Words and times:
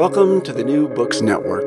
Welcome 0.00 0.40
to 0.42 0.52
the 0.52 0.64
New 0.64 0.88
Books 0.88 1.20
Network. 1.20 1.64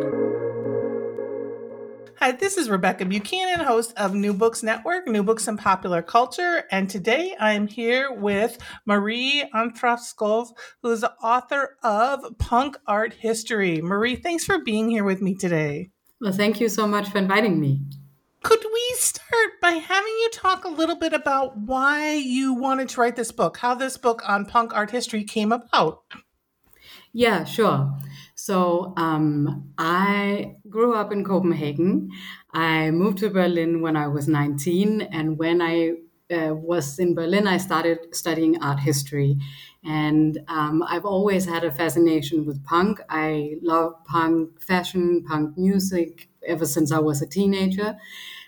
Hi, 2.18 2.32
this 2.32 2.58
is 2.58 2.70
Rebecca 2.70 3.06
Buchanan, 3.06 3.64
host 3.64 3.94
of 3.96 4.14
New 4.14 4.34
Books 4.34 4.64
Network, 4.64 5.08
New 5.08 5.24
Books 5.24 5.48
in 5.48 5.56
Popular 5.56 6.02
Culture. 6.02 6.64
And 6.72 6.90
today 6.90 7.36
I 7.40 7.54
am 7.54 7.68
here 7.68 8.12
with 8.12 8.58
Marie 8.86 9.46
Arleth 9.54 10.14
Skov, 10.14 10.50
who 10.82 10.92
is 10.92 11.02
the 11.02 11.14
author 11.24 11.78
of 11.84 12.38
Punk 12.40 12.76
Art 12.88 13.14
History. 13.14 13.82
Marie, 13.82 14.16
thanks 14.16 14.44
for 14.44 14.58
being 14.58 14.90
here 14.90 15.04
with 15.04 15.22
me 15.22 15.36
today. 15.36 15.92
Well, 16.20 16.34
thank 16.34 16.60
you 16.60 16.70
so 16.70 16.88
much 16.88 17.08
for 17.08 17.20
inviting 17.20 17.60
me. 17.60 17.82
Could 18.42 18.66
we 18.66 18.96
start 18.96 19.62
by 19.62 19.74
having 19.74 20.14
you 20.22 20.30
talk 20.34 20.66
a 20.66 20.70
little 20.70 20.98
bit 20.98 21.14
about 21.14 21.56
why 21.58 22.16
you 22.16 22.54
wanted 22.54 22.90
to 22.90 23.00
write 23.00 23.16
this 23.16 23.32
book, 23.32 23.58
how 23.58 23.76
this 23.76 23.96
book 23.96 24.28
on 24.28 24.46
punk 24.46 24.74
art 24.74 24.92
history 24.92 25.24
came 25.24 25.52
about? 25.52 26.02
Yeah, 27.14 27.44
sure. 27.44 27.94
So 28.36 28.94
um, 28.98 29.72
I 29.78 30.56
grew 30.70 30.96
up 30.96 31.12
in 31.12 31.24
Copenhagen. 31.24 32.10
I 32.54 32.90
moved 32.92 33.20
to 33.20 33.30
Berlin 33.30 33.82
when 33.82 33.96
I 33.96 34.08
was 34.08 34.28
19. 34.28 35.02
And 35.02 35.38
when 35.38 35.62
I 35.62 35.92
uh, 36.34 36.56
was 36.56 36.98
in 36.98 37.14
Berlin, 37.14 37.46
I 37.48 37.58
started 37.58 38.16
studying 38.16 38.62
art 38.64 38.80
history. 38.80 39.38
And 39.84 40.40
um, 40.48 40.82
I've 40.88 41.06
always 41.06 41.46
had 41.46 41.64
a 41.64 41.72
fascination 41.72 42.46
with 42.48 42.64
punk. 42.66 43.00
I 43.10 43.58
love 43.62 43.94
punk 44.06 44.60
fashion, 44.62 45.24
punk 45.24 45.56
music 45.58 46.30
ever 46.48 46.66
since 46.66 46.92
I 46.92 47.00
was 47.00 47.22
a 47.22 47.28
teenager. 47.28 47.96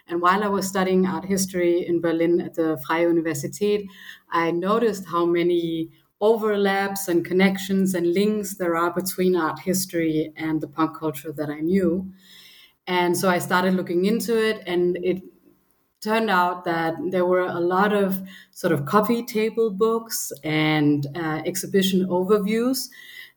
And 0.07 0.21
while 0.21 0.43
I 0.43 0.47
was 0.47 0.67
studying 0.67 1.05
art 1.05 1.25
history 1.25 1.85
in 1.85 1.99
Berlin 2.01 2.39
at 2.41 2.53
the 2.55 2.77
Freie 2.87 3.05
Universität, 3.05 3.87
I 4.29 4.51
noticed 4.51 5.05
how 5.07 5.25
many 5.25 5.91
overlaps 6.21 7.07
and 7.07 7.25
connections 7.25 7.93
and 7.93 8.13
links 8.13 8.55
there 8.55 8.75
are 8.75 8.91
between 8.93 9.35
art 9.35 9.59
history 9.59 10.31
and 10.37 10.61
the 10.61 10.67
punk 10.67 10.97
culture 10.97 11.31
that 11.33 11.49
I 11.49 11.59
knew. 11.59 12.11
And 12.87 13.17
so 13.17 13.29
I 13.29 13.39
started 13.39 13.73
looking 13.75 14.05
into 14.05 14.37
it, 14.37 14.63
and 14.67 14.97
it 15.03 15.23
turned 16.01 16.29
out 16.29 16.65
that 16.65 16.93
there 17.09 17.25
were 17.25 17.41
a 17.47 17.59
lot 17.59 17.93
of 17.93 18.21
sort 18.51 18.71
of 18.73 18.85
coffee 18.85 19.23
table 19.23 19.71
books 19.71 20.31
and 20.43 21.07
uh, 21.15 21.41
exhibition 21.45 22.05
overviews 22.07 22.89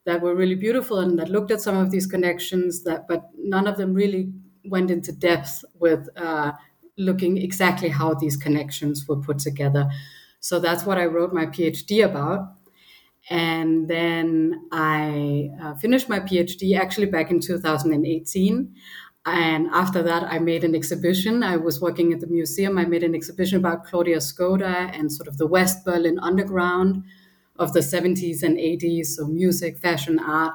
that 0.05 0.21
were 0.21 0.35
really 0.35 0.55
beautiful 0.55 0.99
and 0.99 1.19
that 1.19 1.31
looked 1.31 1.51
at 1.51 1.61
some 1.61 1.77
of 1.77 1.91
these 1.91 2.07
connections 2.07 2.83
that 2.85 3.09
but 3.09 3.31
none 3.39 3.67
of 3.67 3.77
them 3.77 3.95
really 3.95 4.33
went 4.65 4.91
into 4.91 5.13
depth 5.13 5.65
with 5.79 6.09
uh, 6.17 6.53
looking 6.99 7.39
exactly 7.39 7.89
how 7.89 8.13
these 8.15 8.37
connections 8.37 9.07
were 9.09 9.17
put 9.17 9.39
together 9.39 9.89
so 10.41 10.59
that's 10.59 10.85
what 10.85 10.99
i 10.99 11.05
wrote 11.07 11.33
my 11.33 11.47
phd 11.47 12.05
about 12.05 12.55
and 13.31 13.89
then 13.89 14.69
I 14.73 15.51
uh, 15.63 15.75
finished 15.75 16.09
my 16.09 16.21
PhD 16.21 16.79
actually 16.79 17.07
back 17.07 17.31
in 17.31 17.41
2018. 17.41 18.75
And 19.27 19.67
after 19.69 20.03
that, 20.03 20.23
I 20.25 20.39
made 20.39 20.65
an 20.65 20.75
exhibition. 20.75 21.43
I 21.43 21.57
was 21.57 21.81
working 21.81 22.15
at 22.15 22.21
the 22.21 22.27
museum. 22.27 22.79
I 22.79 22.87
made 22.87 23.03
an 23.03 23.15
exhibition 23.15 23.59
about 23.59 23.85
Claudia 23.85 24.17
Skoda 24.19 24.91
and 24.95 25.13
sort 25.13 25.29
of 25.29 25.37
the 25.37 25.47
West 25.47 25.85
Berlin 25.85 26.19
underground 26.21 27.05
of 27.59 27.75
the 27.75 27.83
70s 27.83 28.43
and 28.43 28.57
80s, 28.59 29.17
so 29.17 29.27
music, 29.27 29.79
fashion, 29.79 30.19
art. 30.19 30.55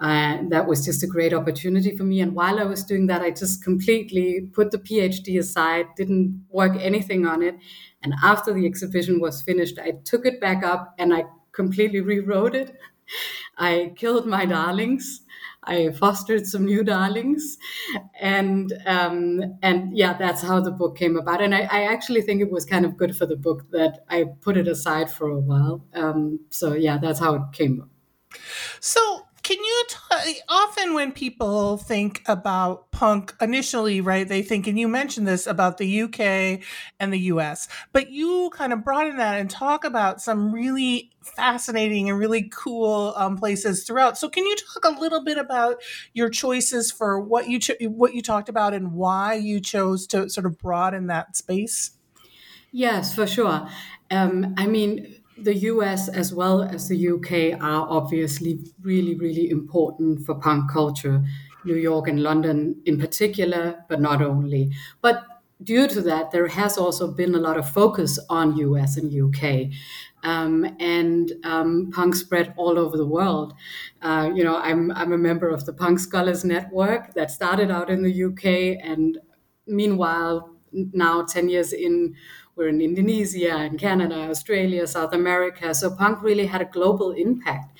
Uh, 0.00 0.38
that 0.48 0.66
was 0.66 0.84
just 0.84 1.04
a 1.04 1.06
great 1.06 1.32
opportunity 1.32 1.96
for 1.96 2.02
me. 2.02 2.20
And 2.20 2.34
while 2.34 2.58
I 2.58 2.64
was 2.64 2.82
doing 2.82 3.06
that, 3.06 3.22
I 3.22 3.30
just 3.30 3.62
completely 3.62 4.48
put 4.52 4.72
the 4.72 4.78
PhD 4.78 5.38
aside, 5.38 5.86
didn't 5.96 6.44
work 6.50 6.76
anything 6.80 7.24
on 7.24 7.40
it. 7.42 7.56
And 8.02 8.14
after 8.20 8.52
the 8.52 8.66
exhibition 8.66 9.20
was 9.20 9.42
finished, 9.42 9.78
I 9.78 9.92
took 10.04 10.26
it 10.26 10.40
back 10.40 10.64
up 10.64 10.94
and 10.98 11.14
I 11.14 11.24
completely 11.52 12.00
rewrote 12.00 12.54
it. 12.54 12.76
I 13.58 13.92
killed 13.96 14.26
my 14.26 14.46
darlings. 14.46 15.22
I 15.64 15.90
fostered 15.90 16.46
some 16.46 16.64
new 16.64 16.82
darlings, 16.82 17.56
and 18.20 18.72
um, 18.84 19.58
and 19.62 19.96
yeah, 19.96 20.14
that's 20.14 20.42
how 20.42 20.60
the 20.60 20.72
book 20.72 20.96
came 20.96 21.16
about. 21.16 21.40
And 21.40 21.54
I, 21.54 21.68
I, 21.70 21.82
actually 21.84 22.22
think 22.22 22.42
it 22.42 22.50
was 22.50 22.64
kind 22.64 22.84
of 22.84 22.96
good 22.96 23.16
for 23.16 23.26
the 23.26 23.36
book 23.36 23.70
that 23.70 24.00
I 24.08 24.24
put 24.40 24.56
it 24.56 24.66
aside 24.66 25.08
for 25.08 25.28
a 25.28 25.38
while. 25.38 25.86
Um, 25.94 26.40
so 26.50 26.74
yeah, 26.74 26.98
that's 26.98 27.20
how 27.20 27.34
it 27.36 27.42
came. 27.52 27.88
So 28.80 29.22
can 29.42 29.56
you 29.58 29.84
t- 29.88 30.40
often 30.48 30.94
when 30.94 31.10
people 31.10 31.76
think 31.76 32.22
about 32.26 32.90
punk 32.92 33.34
initially, 33.40 34.00
right? 34.00 34.28
They 34.28 34.42
think, 34.42 34.68
and 34.68 34.78
you 34.78 34.86
mentioned 34.86 35.26
this 35.26 35.46
about 35.48 35.78
the 35.78 36.02
UK 36.02 36.60
and 37.00 37.12
the 37.12 37.18
US, 37.18 37.66
but 37.92 38.10
you 38.10 38.50
kind 38.54 38.72
of 38.72 38.84
broaden 38.84 39.16
that 39.16 39.40
and 39.40 39.50
talk 39.50 39.84
about 39.84 40.20
some 40.20 40.52
really 40.52 41.10
fascinating 41.22 42.08
and 42.08 42.18
really 42.18 42.48
cool 42.52 43.14
um, 43.16 43.36
places 43.36 43.84
throughout. 43.84 44.16
So, 44.16 44.28
can 44.28 44.46
you 44.46 44.54
talk 44.56 44.84
a 44.84 45.00
little 45.00 45.24
bit 45.24 45.38
about 45.38 45.82
your 46.14 46.30
choices 46.30 46.92
for 46.92 47.18
what 47.18 47.48
you 47.48 47.58
cho- 47.58 47.74
what 47.88 48.14
you 48.14 48.22
talked 48.22 48.48
about 48.48 48.74
and 48.74 48.92
why 48.92 49.34
you 49.34 49.60
chose 49.60 50.06
to 50.08 50.28
sort 50.28 50.46
of 50.46 50.58
broaden 50.58 51.08
that 51.08 51.36
space? 51.36 51.92
Yes, 52.70 53.14
for 53.14 53.26
sure. 53.26 53.68
Um, 54.10 54.54
I 54.56 54.66
mean 54.66 55.21
the 55.36 55.54
US 55.56 56.08
as 56.08 56.32
well 56.34 56.62
as 56.62 56.88
the 56.88 57.08
UK 57.08 57.60
are 57.60 57.86
obviously 57.88 58.60
really, 58.82 59.14
really 59.14 59.50
important 59.50 60.24
for 60.24 60.34
punk 60.34 60.70
culture. 60.70 61.24
New 61.64 61.76
York 61.76 62.08
and 62.08 62.22
London 62.22 62.80
in 62.84 62.98
particular, 62.98 63.84
but 63.88 64.00
not 64.00 64.20
only. 64.22 64.72
But 65.00 65.24
due 65.62 65.86
to 65.88 66.00
that, 66.02 66.30
there 66.30 66.48
has 66.48 66.76
also 66.76 67.12
been 67.12 67.34
a 67.34 67.38
lot 67.38 67.56
of 67.56 67.68
focus 67.68 68.18
on 68.28 68.56
US 68.56 68.96
and 68.96 69.12
UK. 69.12 69.70
Um, 70.24 70.64
and 70.78 71.32
um, 71.42 71.90
punk 71.92 72.14
spread 72.14 72.54
all 72.56 72.78
over 72.78 72.96
the 72.96 73.06
world. 73.06 73.54
Uh, 74.02 74.30
you 74.32 74.44
know, 74.44 74.56
I'm, 74.56 74.92
I'm 74.92 75.12
a 75.12 75.18
member 75.18 75.48
of 75.48 75.66
the 75.66 75.72
Punk 75.72 75.98
Scholars 75.98 76.44
Network 76.44 77.14
that 77.14 77.32
started 77.32 77.72
out 77.72 77.90
in 77.90 78.04
the 78.04 78.24
UK, 78.24 78.78
and 78.86 79.18
meanwhile, 79.66 80.54
now 80.72 81.24
10 81.24 81.48
years 81.48 81.72
in, 81.72 82.14
we're 82.56 82.68
in 82.68 82.80
Indonesia 82.80 83.56
and 83.56 83.78
Canada, 83.78 84.28
Australia, 84.30 84.86
South 84.86 85.12
America. 85.12 85.74
So 85.74 85.90
punk 85.90 86.22
really 86.22 86.46
had 86.46 86.60
a 86.60 86.66
global 86.66 87.12
impact. 87.12 87.78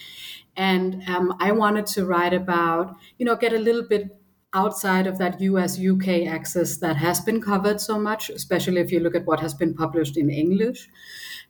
And 0.56 1.02
um, 1.08 1.36
I 1.40 1.52
wanted 1.52 1.86
to 1.86 2.04
write 2.04 2.34
about, 2.34 2.96
you 3.18 3.26
know, 3.26 3.36
get 3.36 3.52
a 3.52 3.58
little 3.58 3.86
bit 3.86 4.18
outside 4.54 5.06
of 5.06 5.18
that 5.18 5.40
US 5.40 5.78
UK 5.78 6.26
axis 6.26 6.78
that 6.78 6.96
has 6.96 7.20
been 7.20 7.40
covered 7.40 7.80
so 7.80 7.98
much, 7.98 8.28
especially 8.28 8.80
if 8.80 8.92
you 8.92 9.00
look 9.00 9.14
at 9.14 9.24
what 9.24 9.40
has 9.40 9.54
been 9.54 9.74
published 9.74 10.16
in 10.16 10.30
English. 10.30 10.88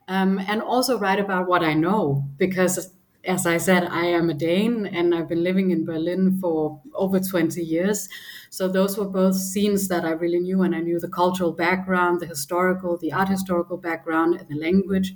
Um, 0.09 0.39
and 0.39 0.63
also 0.63 0.99
write 0.99 1.21
about 1.21 1.49
what 1.49 1.63
I 1.63 1.75
know, 1.75 2.25
because 2.37 2.93
as 3.25 3.47
I 3.47 3.57
said, 3.59 3.85
I 3.85 4.07
am 4.07 4.31
a 4.31 4.35
Dane 4.35 4.87
and 4.87 5.15
I've 5.15 5.29
been 5.29 5.45
living 5.45 5.71
in 5.71 5.85
Berlin 5.85 6.39
for 6.41 6.81
over 6.95 7.21
20 7.21 7.63
years. 7.63 8.09
So 8.51 8.69
those 8.69 8.99
were 8.99 9.09
both 9.09 9.37
scenes 9.37 9.89
that 9.89 10.05
I 10.05 10.11
really 10.11 10.41
knew, 10.41 10.63
and 10.63 10.75
I 10.75 10.81
knew 10.81 10.99
the 10.99 11.09
cultural 11.09 11.53
background, 11.53 12.21
the 12.21 12.27
historical, 12.27 12.97
the 12.99 13.13
art 13.13 13.29
historical 13.29 13.77
background, 13.77 14.35
and 14.35 14.49
the 14.49 14.57
language. 14.57 15.15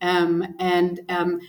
Um, 0.00 0.54
and 0.58 1.00
um, 1.08 1.40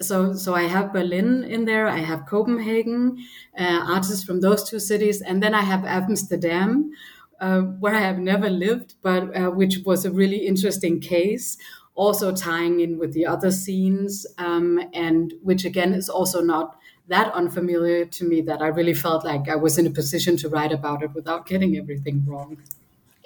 so, 0.00 0.32
so 0.34 0.54
I 0.54 0.62
have 0.64 0.92
Berlin 0.92 1.42
in 1.44 1.64
there. 1.64 1.88
I 1.88 1.98
have 1.98 2.26
Copenhagen, 2.26 3.18
uh, 3.58 3.84
artists 3.88 4.22
from 4.24 4.40
those 4.40 4.68
two 4.68 4.78
cities, 4.78 5.20
and 5.22 5.42
then 5.42 5.54
I 5.54 5.62
have 5.62 5.84
Amsterdam, 5.84 6.92
uh, 7.40 7.60
where 7.62 7.94
I 7.94 8.00
have 8.00 8.18
never 8.18 8.48
lived, 8.48 8.94
but 9.02 9.36
uh, 9.36 9.50
which 9.50 9.78
was 9.84 10.04
a 10.04 10.10
really 10.10 10.46
interesting 10.46 11.00
case 11.00 11.56
also 11.98 12.32
tying 12.32 12.78
in 12.78 12.96
with 12.96 13.12
the 13.12 13.26
other 13.26 13.50
scenes, 13.50 14.24
um, 14.38 14.80
and 14.94 15.34
which 15.42 15.64
again 15.64 15.92
is 15.92 16.08
also 16.08 16.40
not 16.40 16.78
that 17.08 17.34
unfamiliar 17.34 18.04
to 18.04 18.24
me 18.24 18.40
that 18.42 18.62
I 18.62 18.68
really 18.68 18.94
felt 18.94 19.24
like 19.24 19.48
I 19.48 19.56
was 19.56 19.78
in 19.78 19.86
a 19.86 19.90
position 19.90 20.36
to 20.38 20.48
write 20.48 20.72
about 20.72 21.02
it 21.02 21.12
without 21.12 21.46
getting 21.46 21.76
everything 21.76 22.24
wrong. 22.26 22.62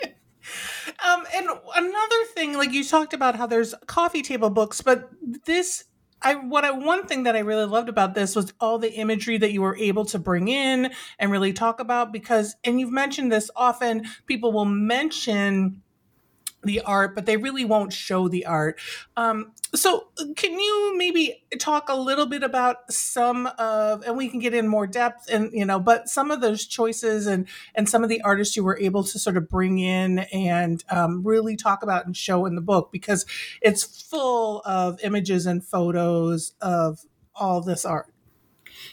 Um, 1.05 1.25
and 1.35 1.49
another 1.77 2.25
thing, 2.35 2.55
like 2.55 2.73
you 2.73 2.85
talked 2.85 3.13
about 3.13 3.37
how 3.37 3.47
there's 3.47 3.75
coffee 3.87 4.23
table 4.23 4.51
books, 4.51 4.81
but 4.81 5.11
this 5.47 5.85
I 6.23 6.35
what 6.35 6.65
I 6.65 6.71
one 6.71 7.07
thing 7.07 7.25
that 7.25 7.37
I 7.37 7.41
really 7.41 7.65
loved 7.65 7.89
about 7.89 8.15
this 8.15 8.37
was 8.37 8.53
all 8.61 8.79
the 8.79 8.93
imagery 8.93 9.39
that 9.39 9.53
you 9.53 9.63
were 9.63 9.77
able 9.77 10.05
to 10.07 10.19
bring 10.19 10.49
in 10.49 10.93
and 11.19 11.33
really 11.33 11.53
talk 11.53 11.81
about 11.81 12.13
because 12.13 12.55
and 12.65 12.81
you've 12.81 12.93
mentioned 12.93 13.33
this 13.33 13.51
often 13.57 14.05
people 14.27 14.53
will 14.53 14.65
mention 14.65 15.82
the 16.63 16.81
art, 16.83 17.15
but 17.15 17.27
they 17.27 17.37
really 17.37 17.65
won't 17.65 17.93
show 17.93 18.29
the 18.29 18.47
art. 18.47 18.79
Um, 19.17 19.53
so, 19.75 20.09
can 20.37 20.59
you 20.59 20.97
maybe 20.97 21.43
talk 21.59 21.89
a 21.89 21.97
little 21.97 22.27
bit 22.27 22.43
about 22.43 22.93
some 22.93 23.47
of, 23.59 24.03
and 24.05 24.17
we 24.17 24.29
can 24.29 24.39
get 24.39 24.55
in 24.55 24.69
more 24.69 24.87
depth, 24.87 25.29
and 25.31 25.51
you 25.53 25.65
know, 25.65 25.79
but 25.79 26.09
some 26.09 26.31
of 26.31 26.41
those 26.41 26.67
choices 26.67 27.27
and 27.27 27.47
and 27.75 27.89
some 27.89 28.03
of 28.03 28.09
the 28.09 28.21
artists 28.23 28.57
you 28.57 28.65
were 28.65 28.79
able 28.79 29.03
to 29.05 29.19
sort 29.19 29.37
of 29.37 29.49
bring 29.49 29.79
in 29.79 30.21
and 30.33 30.85
um, 30.91 31.23
really 31.23 31.57
talk 31.57 31.83
about 31.83 32.07
and 32.07 32.17
show 32.17 32.47
in 32.47 32.55
the 32.55 32.61
book 32.61 32.91
because 32.93 33.25
it's 33.61 34.03
full 34.03 34.63
of 34.65 35.03
images 35.03 35.47
and 35.47 35.65
photos 35.65 36.53
of 36.61 37.01
all 37.35 37.61
this 37.61 37.85
art. 37.85 38.12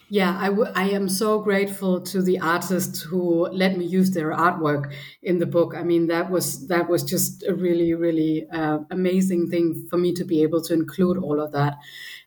Yeah, 0.09 0.37
I, 0.39 0.47
w- 0.49 0.71
I 0.75 0.89
am 0.89 1.07
so 1.07 1.39
grateful 1.39 2.01
to 2.01 2.21
the 2.21 2.39
artists 2.39 3.01
who 3.01 3.47
let 3.49 3.77
me 3.77 3.85
use 3.85 4.11
their 4.11 4.31
artwork 4.31 4.91
in 5.21 5.39
the 5.39 5.45
book. 5.45 5.73
I 5.75 5.83
mean, 5.83 6.07
that 6.07 6.29
was 6.29 6.67
that 6.67 6.89
was 6.89 7.03
just 7.03 7.43
a 7.47 7.53
really 7.53 7.93
really 7.93 8.47
uh, 8.51 8.79
amazing 8.91 9.47
thing 9.49 9.85
for 9.89 9.97
me 9.97 10.13
to 10.13 10.23
be 10.25 10.41
able 10.43 10.61
to 10.63 10.73
include 10.73 11.17
all 11.17 11.39
of 11.39 11.51
that. 11.53 11.77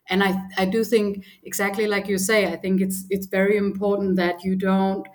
and 0.09 0.23
I, 0.23 0.31
I 0.59 0.65
do 0.65 0.83
think 0.85 1.25
exactly 1.51 1.87
like 1.93 2.07
you 2.13 2.19
say 2.29 2.39
i 2.53 2.57
think 2.63 2.81
it's 2.85 2.99
it's 3.15 3.27
very 3.39 3.57
important 3.67 4.11
that 4.23 4.37
you 4.47 4.55
don't 4.65 5.07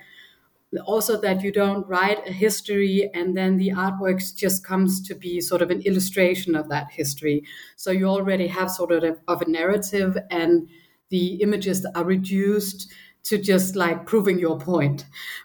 also 0.84 1.18
that 1.18 1.42
you 1.42 1.50
don't 1.50 1.86
write 1.88 2.26
a 2.28 2.32
history 2.32 3.10
and 3.14 3.34
then 3.34 3.56
the 3.56 3.70
artwork 3.70 4.20
just 4.36 4.62
comes 4.64 5.00
to 5.00 5.14
be 5.14 5.40
sort 5.40 5.62
of 5.62 5.70
an 5.70 5.80
illustration 5.82 6.54
of 6.54 6.68
that 6.68 6.90
history 6.90 7.42
so 7.76 7.90
you 7.90 8.04
already 8.06 8.46
have 8.46 8.70
sort 8.70 8.92
of 8.92 9.02
a, 9.02 9.16
of 9.28 9.40
a 9.40 9.48
narrative 9.48 10.18
and 10.30 10.68
the 11.10 11.34
images 11.42 11.86
are 11.94 12.04
reduced 12.04 12.90
to 13.24 13.38
just 13.38 13.76
like 13.76 14.06
proving 14.06 14.38
your 14.38 14.58
point. 14.58 15.04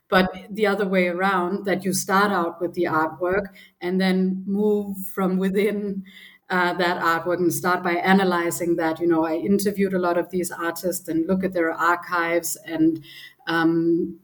But 0.09 0.31
the 0.49 0.67
other 0.67 0.87
way 0.87 1.07
around 1.07 1.65
that 1.65 1.83
you 1.83 1.93
start 1.93 2.31
out 2.31 2.61
with 2.61 2.73
the 2.73 2.83
artwork 2.83 3.47
and 3.81 3.99
then 3.99 4.43
move 4.45 4.97
from 5.07 5.37
within 5.37 6.03
uh, 6.49 6.73
that 6.73 7.01
artwork 7.01 7.37
and 7.37 7.53
start 7.53 7.83
by 7.83 7.93
analyzing 7.93 8.75
that. 8.75 8.99
You 8.99 9.07
know 9.07 9.25
i 9.25 9.35
interviewed 9.35 9.93
a 9.93 9.99
lot 9.99 10.17
of 10.17 10.29
these 10.29 10.51
artists 10.51 11.07
and 11.07 11.27
look 11.27 11.43
at 11.43 11.53
their 11.53 11.71
archives 11.73 12.57
and 12.65 13.03
um, 13.47 14.19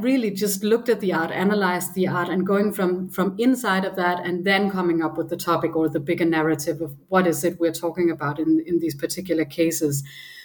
really 0.00 0.30
just 0.30 0.62
looked 0.62 0.88
at 0.88 1.00
the 1.00 1.12
art, 1.12 1.30
analyzed 1.30 1.94
the 1.94 2.08
art, 2.08 2.28
and 2.28 2.46
going 2.46 2.72
from 2.72 3.08
from 3.08 3.34
inside 3.38 3.84
of 3.84 3.96
that, 3.96 4.24
and 4.24 4.44
then 4.44 4.70
coming 4.70 5.02
up 5.02 5.16
with 5.16 5.28
the 5.30 5.36
topic 5.36 5.76
or 5.76 5.88
the 5.88 6.00
bigger 6.00 6.24
narrative 6.24 6.80
of 6.80 6.96
what 7.08 7.26
is 7.26 7.44
it 7.44 7.58
we're 7.60 7.72
talking 7.72 8.10
about 8.10 8.38
in 8.38 8.62
in 8.66 8.78
these 8.78 8.94
particular 8.94 9.44
cases. 9.44 10.02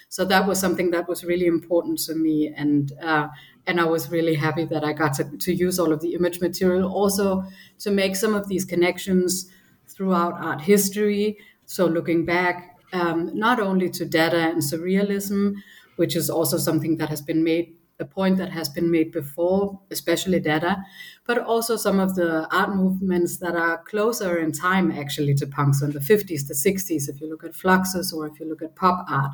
So 0.09 0.25
that 0.25 0.47
was 0.47 0.59
something 0.59 0.89
that 0.91 1.07
was 1.07 1.23
really 1.23 1.45
important 1.45 1.99
to 1.99 2.15
me, 2.15 2.53
and 2.55 2.91
uh, 3.01 3.27
and 3.67 3.79
I 3.79 3.85
was 3.85 4.09
really 4.09 4.35
happy 4.35 4.65
that 4.65 4.83
I 4.83 4.93
got 4.93 5.13
to, 5.15 5.23
to 5.37 5.53
use 5.53 5.79
all 5.79 5.93
of 5.93 6.01
the 6.01 6.15
image 6.15 6.41
material 6.41 6.91
also 6.91 7.43
to 7.79 7.91
make 7.91 8.15
some 8.15 8.33
of 8.33 8.47
these 8.47 8.65
connections 8.65 9.47
throughout 9.87 10.33
art 10.43 10.61
history. 10.61 11.37
So 11.65 11.85
looking 11.85 12.25
back, 12.25 12.77
um, 12.93 13.29
not 13.37 13.59
only 13.59 13.89
to 13.91 14.05
Dada 14.05 14.49
and 14.49 14.61
surrealism, 14.63 15.55
which 15.97 16.15
is 16.15 16.29
also 16.29 16.57
something 16.57 16.97
that 16.97 17.09
has 17.09 17.21
been 17.21 17.43
made 17.43 17.75
a 17.99 18.05
point 18.05 18.37
that 18.37 18.51
has 18.51 18.69
been 18.69 18.89
made 18.89 19.11
before, 19.11 19.79
especially 19.91 20.39
Dada, 20.39 20.83
but 21.25 21.37
also 21.37 21.75
some 21.75 21.99
of 21.99 22.15
the 22.15 22.47
art 22.55 22.75
movements 22.75 23.37
that 23.37 23.55
are 23.55 23.83
closer 23.83 24.37
in 24.37 24.51
time 24.51 24.91
actually 24.91 25.33
to 25.35 25.47
punk. 25.47 25.75
So 25.75 25.85
in 25.85 25.91
the 25.91 25.99
50s, 25.99 26.47
the 26.47 26.53
60s, 26.53 27.09
if 27.09 27.19
you 27.19 27.29
look 27.29 27.43
at 27.43 27.51
Fluxus 27.51 28.13
or 28.13 28.27
if 28.27 28.39
you 28.39 28.47
look 28.47 28.61
at 28.61 28.75
pop 28.75 29.05
art 29.09 29.31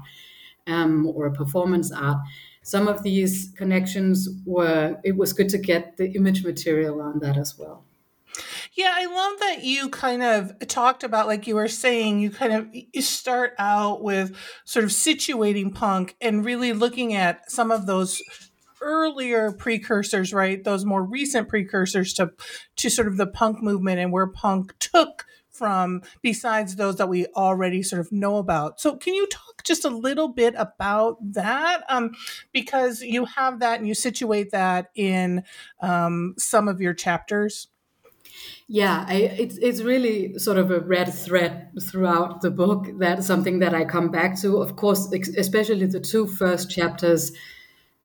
um, 0.68 1.08
or 1.08 1.30
performance 1.32 1.92
art, 1.92 2.18
some 2.64 2.88
of 2.88 3.04
these 3.04 3.54
connections 3.56 4.28
were, 4.46 4.98
it 5.04 5.16
was 5.16 5.34
good 5.34 5.50
to 5.50 5.58
get 5.60 5.98
the 5.98 6.12
image 6.14 6.44
material 6.44 7.00
on 7.02 7.20
that 7.20 7.38
as 7.38 7.58
well. 7.58 7.86
Yeah, 8.74 8.92
I 8.94 9.06
love 9.06 9.40
that 9.40 9.64
you 9.64 9.88
kind 9.90 10.22
of 10.22 10.68
talked 10.68 11.04
about, 11.04 11.28
like 11.28 11.48
you 11.48 11.56
were 11.56 11.70
saying, 11.70 12.20
you 12.20 12.30
kind 12.30 12.52
of 12.52 12.68
you 12.74 13.02
start 13.02 13.54
out 13.58 14.04
with 14.04 14.36
sort 14.66 14.84
of 14.84 14.92
situating 14.92 15.74
punk 15.74 16.16
and 16.20 16.44
really 16.44 16.74
looking 16.74 17.14
at 17.14 17.50
some 17.50 17.72
of 17.72 17.86
those 17.86 18.22
earlier 18.86 19.52
precursors, 19.52 20.34
right? 20.34 20.64
Those 20.64 20.86
more 20.86 21.04
recent 21.04 21.50
precursors 21.50 22.14
to 22.14 22.32
to 22.78 22.90
sort 22.90 23.08
of 23.08 23.18
the 23.18 23.28
punk 23.28 23.62
movement 23.62 24.00
and 24.00 24.14
where 24.14 24.28
punk 24.28 24.74
took 24.80 25.26
from 25.50 26.02
besides 26.22 26.76
those 26.76 26.98
that 26.98 27.10
we 27.10 27.26
already 27.28 27.82
sort 27.82 28.02
of 28.02 28.12
know 28.12 28.38
about. 28.38 28.80
So 28.80 28.98
can 28.98 29.14
you 29.14 29.26
talk 29.28 29.64
just 29.64 29.86
a 29.86 29.90
little 29.90 30.28
bit 30.28 30.54
about 30.58 31.18
that? 31.34 31.84
Um, 31.90 32.12
because 32.52 33.02
you 33.02 33.26
have 33.26 33.60
that 33.60 33.80
and 33.80 33.88
you 33.88 33.94
situate 33.96 34.52
that 34.52 34.92
in 34.96 35.44
um, 35.82 36.36
some 36.38 36.68
of 36.68 36.82
your 36.82 36.94
chapters. 36.94 37.68
Yeah, 38.68 39.06
I, 39.08 39.16
it's 39.16 39.58
it's 39.58 39.82
really 39.82 40.38
sort 40.40 40.58
of 40.58 40.72
a 40.72 40.80
red 40.80 41.14
thread 41.14 41.70
throughout 41.82 42.42
the 42.42 42.52
book. 42.52 42.88
That's 43.00 43.26
something 43.26 43.60
that 43.60 43.74
I 43.74 43.86
come 43.86 44.10
back 44.10 44.40
to. 44.42 44.58
Of 44.58 44.76
course, 44.76 45.12
especially 45.38 45.86
the 45.86 46.00
two 46.00 46.28
first 46.28 46.70
chapters 46.70 47.32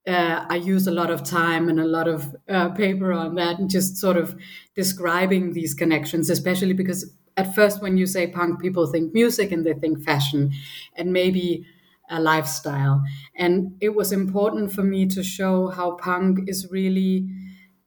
uh, 0.07 0.47
I 0.49 0.57
use 0.57 0.87
a 0.87 0.91
lot 0.91 1.11
of 1.11 1.23
time 1.23 1.69
and 1.69 1.79
a 1.79 1.85
lot 1.85 2.09
of 2.09 2.35
uh, 2.49 2.71
paper 2.71 3.13
on 3.13 3.35
that 3.37 3.59
and 3.59 3.69
just 3.71 3.97
sort 3.97 4.17
of 4.17 4.37
describing 4.75 5.53
these 5.53 5.75
connections, 5.75 6.31
especially 6.31 6.73
because 6.73 7.13
at 7.37 7.55
first, 7.55 7.81
when 7.83 7.97
you 7.97 8.07
say 8.07 8.27
punk, 8.27 8.61
people 8.61 8.87
think 8.87 9.15
music 9.15 9.53
and 9.53 9.65
they 9.65 9.75
think 9.75 10.03
fashion 10.03 10.53
and 10.97 11.13
maybe 11.13 11.67
a 12.11 12.21
lifestyle. 12.21 13.03
And 13.37 13.77
it 13.81 13.95
was 13.95 14.11
important 14.13 14.73
for 14.73 14.83
me 14.83 15.07
to 15.09 15.23
show 15.23 15.69
how 15.69 15.93
punk 15.97 16.49
is 16.49 16.69
really. 16.71 17.29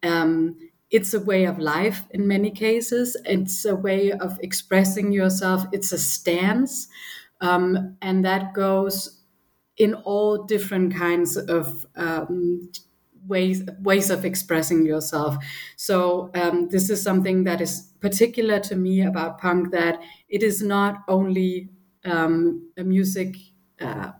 Um, 0.01 0.57
it's 0.92 1.13
a 1.13 1.19
way 1.19 1.45
of 1.45 1.57
life 1.57 2.04
in 2.12 2.27
many 2.27 2.51
cases. 2.51 3.18
It's 3.25 3.65
a 3.65 3.75
way 3.75 4.12
of 4.12 4.38
expressing 4.44 5.12
yourself. 5.12 5.65
It's 5.71 5.92
a 5.92 5.98
stance. 5.98 6.88
Um, 7.42 7.98
and 8.01 8.24
that 8.24 8.54
goes 8.54 9.19
in 9.78 9.94
all 9.96 10.44
different 10.44 10.96
kinds 10.96 11.38
of 11.38 11.86
um, 11.96 12.70
ways 13.28 13.64
ways 13.80 14.10
of 14.10 14.25
expressing 14.25 14.86
yourself. 14.86 15.38
So 15.78 16.30
um, 16.36 16.70
this 16.70 16.90
is 16.90 17.02
something 17.02 17.44
that 17.46 17.62
is 17.62 17.92
particular 18.00 18.60
to 18.62 18.75
me 18.75 19.02
about 19.02 19.40
punk 19.40 19.72
that 19.72 20.02
it 20.30 20.44
is 20.44 20.62
not 20.62 21.04
only 21.08 21.70
um, 22.06 22.70
a 22.78 22.84
music. 22.84 23.36
Uh, 23.80 24.12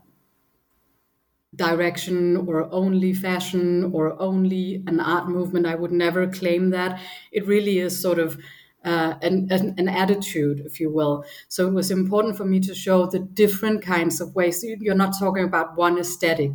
direction 1.54 2.36
or 2.36 2.68
only 2.72 3.14
fashion 3.14 3.84
or 3.92 4.20
only 4.20 4.82
an 4.88 4.98
art 4.98 5.28
movement. 5.28 5.66
I 5.66 5.76
would 5.76 5.92
never 5.92 6.26
claim 6.26 6.70
that. 6.70 7.00
It 7.30 7.46
really 7.46 7.78
is 7.78 8.00
sort 8.00 8.18
of 8.18 8.40
uh, 8.84 9.14
an, 9.22 9.48
an, 9.50 9.74
an, 9.78 9.88
attitude, 9.88 10.60
if 10.66 10.78
you 10.78 10.92
will. 10.92 11.24
So 11.48 11.66
it 11.66 11.72
was 11.72 11.90
important 11.90 12.36
for 12.36 12.44
me 12.44 12.60
to 12.60 12.74
show 12.74 13.06
the 13.06 13.18
different 13.18 13.82
kinds 13.82 14.20
of 14.20 14.34
ways. 14.34 14.62
You're 14.62 14.94
not 14.94 15.18
talking 15.18 15.44
about 15.44 15.76
one 15.76 15.98
aesthetic 15.98 16.52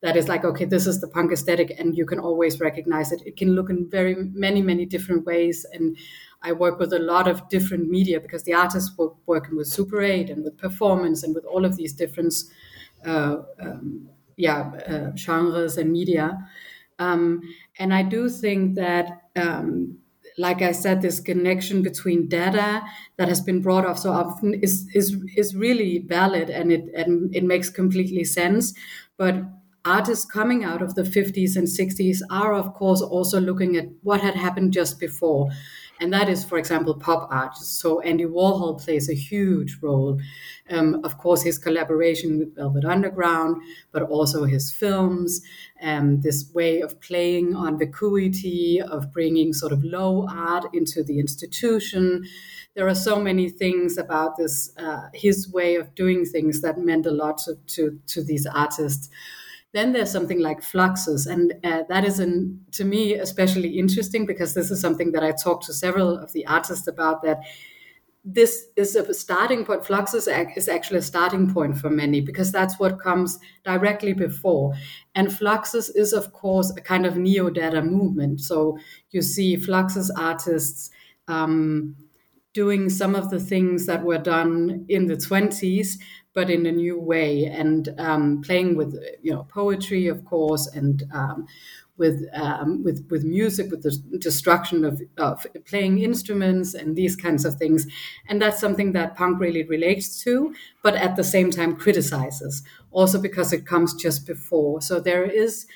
that 0.00 0.16
is 0.16 0.28
like, 0.28 0.44
okay, 0.44 0.64
this 0.64 0.86
is 0.86 1.00
the 1.00 1.08
punk 1.08 1.32
aesthetic, 1.32 1.74
and 1.78 1.96
you 1.96 2.06
can 2.06 2.18
always 2.18 2.60
recognize 2.60 3.12
it. 3.12 3.22
It 3.26 3.36
can 3.36 3.54
look 3.54 3.70
in 3.70 3.88
very 3.88 4.14
many, 4.14 4.62
many 4.62 4.86
different 4.86 5.24
ways. 5.24 5.66
And 5.72 5.96
I 6.42 6.52
work 6.52 6.78
with 6.78 6.92
a 6.92 6.98
lot 6.98 7.26
of 7.26 7.48
different 7.48 7.88
media 7.88 8.20
because 8.20 8.44
the 8.44 8.54
artists 8.54 8.96
were 8.96 9.12
working 9.26 9.56
with 9.56 9.66
Super 9.66 10.00
8 10.00 10.30
and 10.30 10.44
with 10.44 10.56
performance 10.56 11.22
and 11.22 11.34
with 11.34 11.44
all 11.44 11.64
of 11.64 11.76
these 11.76 11.92
different 11.92 12.34
uh, 13.04 13.38
um, 13.60 14.08
yeah, 14.36 14.70
uh, 14.88 15.16
genres 15.16 15.76
and 15.76 15.90
media. 15.90 16.38
Um, 17.00 17.42
and 17.78 17.92
I 17.92 18.02
do 18.02 18.28
think 18.28 18.76
that 18.76 19.22
um, 19.36 19.98
like 20.38 20.62
I 20.62 20.72
said, 20.72 21.02
this 21.02 21.20
connection 21.20 21.82
between 21.82 22.28
Dada 22.28 22.82
that 23.16 23.28
has 23.28 23.40
been 23.40 23.60
brought 23.60 23.84
up 23.84 23.98
so 23.98 24.12
often 24.12 24.54
is 24.54 24.88
is 24.94 25.16
is 25.36 25.54
really 25.54 25.98
valid 25.98 26.48
and 26.50 26.72
it 26.72 26.84
and 26.94 27.34
it 27.34 27.44
makes 27.44 27.68
completely 27.70 28.24
sense. 28.24 28.72
But 29.16 29.42
artists 29.84 30.24
coming 30.24 30.64
out 30.64 30.82
of 30.82 30.94
the 30.94 31.04
50s 31.04 31.56
and 31.56 31.68
60s 31.68 32.22
are 32.30 32.52
of 32.54 32.74
course 32.74 33.00
also 33.02 33.40
looking 33.40 33.76
at 33.76 33.86
what 34.02 34.20
had 34.20 34.34
happened 34.34 34.72
just 34.72 35.00
before 35.00 35.50
and 36.00 36.12
that 36.12 36.28
is, 36.28 36.44
for 36.44 36.58
example, 36.58 36.94
pop 36.94 37.28
art. 37.30 37.56
So 37.56 38.00
Andy 38.00 38.24
Warhol 38.24 38.82
plays 38.82 39.08
a 39.08 39.14
huge 39.14 39.78
role. 39.82 40.20
Um, 40.70 41.00
of 41.02 41.18
course, 41.18 41.42
his 41.42 41.58
collaboration 41.58 42.38
with 42.38 42.54
Velvet 42.54 42.84
Underground, 42.84 43.62
but 43.90 44.02
also 44.02 44.44
his 44.44 44.70
films, 44.70 45.40
um, 45.82 46.20
this 46.20 46.50
way 46.54 46.80
of 46.80 47.00
playing 47.00 47.56
on 47.56 47.78
vacuity, 47.78 48.80
of 48.80 49.12
bringing 49.12 49.52
sort 49.52 49.72
of 49.72 49.82
low 49.82 50.26
art 50.28 50.66
into 50.72 51.02
the 51.02 51.18
institution. 51.18 52.24
There 52.74 52.86
are 52.86 52.94
so 52.94 53.18
many 53.18 53.48
things 53.48 53.98
about 53.98 54.36
this, 54.36 54.70
uh, 54.76 55.08
his 55.14 55.50
way 55.50 55.76
of 55.76 55.94
doing 55.94 56.24
things 56.24 56.60
that 56.60 56.78
meant 56.78 57.06
a 57.06 57.10
lot 57.10 57.38
to, 57.38 57.56
to, 57.74 57.98
to 58.08 58.22
these 58.22 58.46
artists. 58.46 59.08
Then 59.78 59.92
there's 59.92 60.10
something 60.10 60.40
like 60.40 60.60
Fluxus, 60.60 61.28
and 61.28 61.54
uh, 61.62 61.84
that 61.88 62.04
is, 62.04 62.18
an, 62.18 62.60
to 62.72 62.84
me, 62.84 63.14
especially 63.14 63.78
interesting 63.78 64.26
because 64.26 64.52
this 64.52 64.72
is 64.72 64.80
something 64.80 65.12
that 65.12 65.22
I 65.22 65.30
talked 65.30 65.66
to 65.66 65.72
several 65.72 66.18
of 66.18 66.32
the 66.32 66.44
artists 66.48 66.88
about. 66.88 67.22
That 67.22 67.38
this 68.24 68.66
is 68.74 68.96
a 68.96 69.14
starting 69.14 69.64
point. 69.64 69.84
Fluxus 69.84 70.26
is 70.56 70.68
actually 70.68 70.98
a 70.98 71.02
starting 71.02 71.54
point 71.54 71.78
for 71.78 71.90
many 71.90 72.20
because 72.20 72.50
that's 72.50 72.80
what 72.80 72.98
comes 72.98 73.38
directly 73.62 74.14
before. 74.14 74.74
And 75.14 75.28
Fluxus 75.28 75.92
is, 75.94 76.12
of 76.12 76.32
course, 76.32 76.72
a 76.76 76.80
kind 76.80 77.06
of 77.06 77.16
neo 77.16 77.48
Dada 77.48 77.80
movement. 77.80 78.40
So 78.40 78.78
you 79.12 79.22
see 79.22 79.56
Fluxus 79.56 80.10
artists. 80.16 80.90
Um, 81.28 81.94
doing 82.52 82.88
some 82.88 83.14
of 83.14 83.30
the 83.30 83.40
things 83.40 83.86
that 83.86 84.02
were 84.02 84.18
done 84.18 84.84
in 84.88 85.06
the 85.06 85.16
20s 85.16 85.98
but 86.34 86.50
in 86.50 86.66
a 86.66 86.72
new 86.72 86.98
way. 86.98 87.46
And 87.46 87.88
um, 87.98 88.42
playing 88.42 88.76
with 88.76 88.94
you 89.22 89.32
know 89.32 89.44
poetry 89.50 90.06
of 90.08 90.24
course 90.24 90.66
and 90.68 91.02
um, 91.12 91.46
with 91.96 92.24
um, 92.32 92.82
with 92.84 93.06
with 93.10 93.24
music 93.24 93.70
with 93.70 93.82
the 93.82 93.90
destruction 94.18 94.84
of, 94.84 95.00
of 95.16 95.44
playing 95.66 95.98
instruments 95.98 96.74
and 96.74 96.94
these 96.94 97.16
kinds 97.16 97.44
of 97.44 97.54
things. 97.56 97.86
And 98.28 98.40
that's 98.40 98.60
something 98.60 98.92
that 98.92 99.16
punk 99.16 99.40
really 99.40 99.64
relates 99.64 100.22
to 100.24 100.54
but 100.82 100.94
at 100.94 101.16
the 101.16 101.24
same 101.24 101.50
time 101.50 101.76
criticizes 101.76 102.62
also 102.90 103.20
because 103.20 103.52
it 103.52 103.66
comes 103.66 103.94
just 103.94 104.26
before. 104.26 104.80
So 104.80 105.00
there 105.00 105.24
is 105.24 105.66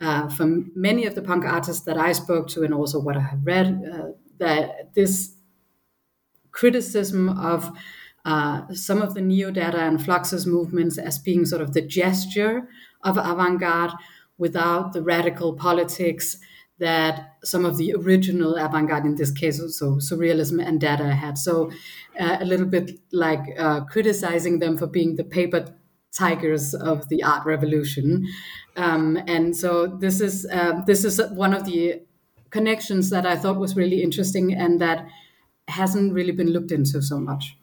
uh, 0.00 0.28
from 0.28 0.70
many 0.74 1.06
of 1.06 1.14
the 1.14 1.22
punk 1.22 1.44
artists 1.44 1.84
that 1.84 1.96
I 1.98 2.12
spoke 2.12 2.48
to 2.48 2.62
and 2.64 2.72
also 2.74 3.00
what 3.00 3.16
I 3.16 3.20
have 3.20 3.40
read 3.44 3.82
uh, 3.92 4.06
that 4.38 4.94
this 4.94 5.34
criticism 6.52 7.28
of 7.28 7.70
uh, 8.24 8.62
some 8.72 9.00
of 9.00 9.14
the 9.14 9.20
neo 9.20 9.50
dada 9.50 9.80
and 9.80 10.00
fluxus 10.00 10.46
movements 10.46 10.98
as 10.98 11.18
being 11.18 11.44
sort 11.44 11.62
of 11.62 11.72
the 11.72 11.80
gesture 11.80 12.68
of 13.02 13.16
avant 13.16 13.60
garde 13.60 13.92
without 14.36 14.92
the 14.92 15.02
radical 15.02 15.54
politics 15.54 16.36
that 16.78 17.36
some 17.42 17.64
of 17.64 17.76
the 17.76 17.92
original 17.92 18.54
avant-garde 18.54 19.04
in 19.04 19.16
this 19.16 19.32
case 19.32 19.58
so 19.76 19.96
surrealism 19.96 20.64
and 20.64 20.80
dada 20.80 21.12
had. 21.12 21.36
So 21.36 21.72
uh, 22.18 22.36
a 22.40 22.44
little 22.44 22.66
bit 22.66 23.00
like 23.12 23.40
uh, 23.58 23.84
criticizing 23.84 24.60
them 24.60 24.76
for 24.76 24.86
being 24.86 25.16
the 25.16 25.24
paper 25.24 25.74
tigers 26.16 26.74
of 26.74 27.08
the 27.08 27.22
art 27.22 27.44
revolution. 27.44 28.26
Um, 28.76 29.18
and 29.26 29.56
so 29.56 29.86
this 29.86 30.20
is 30.20 30.46
uh, 30.52 30.82
this 30.86 31.04
is 31.04 31.20
one 31.32 31.52
of 31.52 31.64
the 31.64 32.02
connections 32.50 33.10
that 33.10 33.26
i 33.26 33.36
thought 33.36 33.58
was 33.58 33.76
really 33.76 34.02
interesting 34.02 34.54
and 34.54 34.80
that 34.80 35.06
hasn't 35.68 36.12
really 36.12 36.32
been 36.32 36.50
looked 36.50 36.72
into 36.72 37.02
so 37.02 37.18
much. 37.18 37.56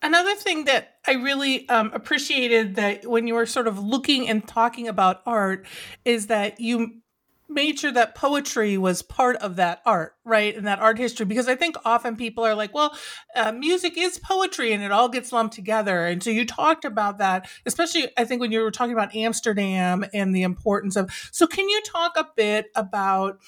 Another 0.00 0.34
thing 0.36 0.64
that 0.66 0.98
I 1.06 1.12
really 1.12 1.68
um, 1.68 1.90
appreciated 1.92 2.76
that 2.76 3.06
when 3.06 3.26
you 3.26 3.34
were 3.34 3.46
sort 3.46 3.66
of 3.66 3.78
looking 3.78 4.28
and 4.28 4.46
talking 4.46 4.86
about 4.86 5.22
art 5.26 5.66
is 6.04 6.28
that 6.28 6.60
you 6.60 7.00
made 7.48 7.78
sure 7.78 7.90
that 7.92 8.14
poetry 8.14 8.76
was 8.76 9.00
part 9.00 9.36
of 9.36 9.56
that 9.56 9.80
art, 9.86 10.14
right? 10.24 10.54
And 10.54 10.66
that 10.66 10.80
art 10.80 10.98
history, 10.98 11.24
because 11.24 11.48
I 11.48 11.54
think 11.54 11.76
often 11.84 12.14
people 12.14 12.44
are 12.44 12.54
like, 12.54 12.74
well, 12.74 12.94
uh, 13.34 13.52
music 13.52 13.96
is 13.96 14.18
poetry 14.18 14.72
and 14.72 14.82
it 14.82 14.92
all 14.92 15.08
gets 15.08 15.32
lumped 15.32 15.54
together. 15.54 16.04
And 16.04 16.22
so 16.22 16.28
you 16.28 16.44
talked 16.44 16.84
about 16.84 17.18
that, 17.18 17.48
especially 17.64 18.08
I 18.18 18.24
think 18.24 18.40
when 18.40 18.52
you 18.52 18.60
were 18.60 18.70
talking 18.70 18.92
about 18.92 19.14
Amsterdam 19.14 20.04
and 20.12 20.34
the 20.34 20.42
importance 20.42 20.94
of. 20.94 21.10
So 21.32 21.46
can 21.46 21.68
you 21.68 21.80
talk 21.82 22.16
a 22.16 22.28
bit 22.36 22.66
about, 22.74 23.38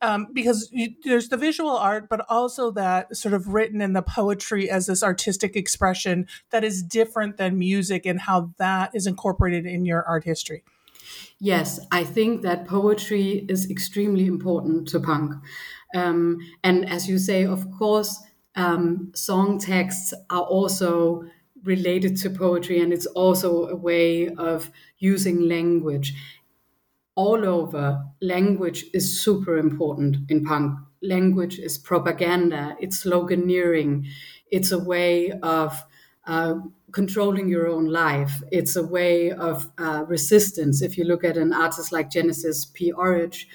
um, 0.00 0.28
because 0.32 0.70
you, 0.72 0.94
there's 1.04 1.28
the 1.28 1.36
visual 1.36 1.76
art, 1.76 2.08
but 2.08 2.24
also 2.30 2.70
that 2.70 3.14
sort 3.14 3.34
of 3.34 3.48
written 3.48 3.82
in 3.82 3.92
the 3.92 4.02
poetry 4.02 4.70
as 4.70 4.86
this 4.86 5.02
artistic 5.02 5.54
expression 5.54 6.26
that 6.50 6.64
is 6.64 6.82
different 6.82 7.36
than 7.36 7.58
music 7.58 8.06
and 8.06 8.20
how 8.20 8.52
that 8.56 8.94
is 8.94 9.06
incorporated 9.06 9.66
in 9.66 9.84
your 9.84 10.02
art 10.04 10.24
history? 10.24 10.64
Yes, 11.40 11.80
I 11.90 12.04
think 12.04 12.42
that 12.42 12.66
poetry 12.66 13.46
is 13.48 13.70
extremely 13.70 14.26
important 14.26 14.88
to 14.88 15.00
punk. 15.00 15.34
Um, 15.94 16.38
and 16.62 16.88
as 16.88 17.08
you 17.08 17.18
say, 17.18 17.44
of 17.46 17.70
course, 17.72 18.16
um, 18.56 19.10
song 19.14 19.58
texts 19.58 20.12
are 20.28 20.42
also 20.42 21.24
related 21.64 22.16
to 22.18 22.30
poetry, 22.30 22.80
and 22.80 22.92
it's 22.92 23.06
also 23.06 23.68
a 23.68 23.76
way 23.76 24.28
of 24.28 24.70
using 24.98 25.48
language. 25.48 26.14
All 27.14 27.44
over, 27.46 28.04
language 28.20 28.86
is 28.94 29.20
super 29.20 29.56
important 29.58 30.16
in 30.30 30.44
punk. 30.44 30.78
Language 31.02 31.58
is 31.58 31.78
propaganda, 31.78 32.76
it's 32.80 33.04
sloganeering, 33.04 34.06
it's 34.50 34.72
a 34.72 34.78
way 34.78 35.30
of 35.42 35.84
uh, 36.26 36.54
controlling 36.92 37.48
your 37.48 37.68
own 37.68 37.86
life. 37.86 38.42
It's 38.50 38.76
a 38.76 38.86
way 38.86 39.30
of 39.30 39.70
uh, 39.78 40.04
resistance. 40.06 40.82
If 40.82 40.96
you 40.98 41.04
look 41.04 41.24
at 41.24 41.36
an 41.36 41.52
artist 41.52 41.92
like 41.92 42.10
Genesis 42.10 42.64
P. 42.66 42.92
Orridge, 42.92 43.48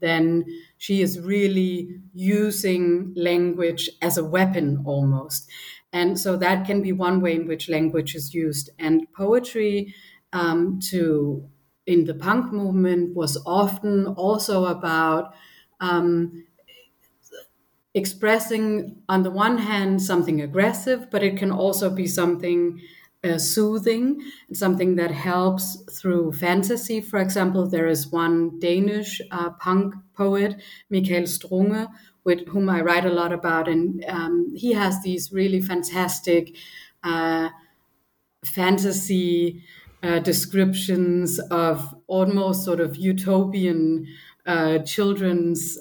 then 0.00 0.44
she 0.78 1.02
is 1.02 1.20
really 1.20 2.00
using 2.14 3.12
language 3.14 3.90
as 4.00 4.16
a 4.16 4.24
weapon 4.24 4.82
almost. 4.86 5.48
And 5.92 6.18
so 6.18 6.36
that 6.36 6.66
can 6.66 6.82
be 6.82 6.92
one 6.92 7.20
way 7.20 7.34
in 7.34 7.46
which 7.46 7.68
language 7.68 8.14
is 8.14 8.32
used. 8.32 8.70
And 8.78 9.12
poetry 9.12 9.94
um, 10.32 10.78
to 10.90 11.48
in 11.86 12.04
the 12.04 12.14
punk 12.14 12.52
movement 12.52 13.16
was 13.16 13.36
often 13.44 14.06
also 14.06 14.66
about 14.66 15.34
um, 15.80 16.44
expressing, 17.94 19.02
on 19.08 19.22
the 19.22 19.30
one 19.30 19.58
hand, 19.58 20.02
something 20.02 20.40
aggressive, 20.40 21.10
but 21.10 21.22
it 21.22 21.36
can 21.36 21.50
also 21.50 21.90
be 21.90 22.06
something 22.06 22.80
uh, 23.22 23.36
soothing, 23.36 24.22
something 24.52 24.96
that 24.96 25.10
helps 25.10 25.82
through 26.00 26.32
fantasy. 26.32 27.00
For 27.00 27.18
example, 27.18 27.68
there 27.68 27.86
is 27.86 28.10
one 28.10 28.58
Danish 28.60 29.20
uh, 29.30 29.50
punk 29.50 29.94
poet, 30.14 30.60
Michael 30.88 31.24
Strunge, 31.24 31.88
with 32.24 32.46
whom 32.48 32.68
I 32.68 32.80
write 32.80 33.04
a 33.04 33.12
lot 33.12 33.32
about, 33.32 33.68
and 33.68 34.04
um, 34.06 34.54
he 34.54 34.72
has 34.72 35.02
these 35.02 35.32
really 35.32 35.60
fantastic 35.60 36.56
uh, 37.02 37.48
fantasy 38.44 39.62
uh, 40.02 40.18
descriptions 40.20 41.38
of 41.50 41.94
almost 42.06 42.64
sort 42.64 42.80
of 42.80 42.96
utopian 42.96 44.06
uh, 44.46 44.78
children's 44.80 45.78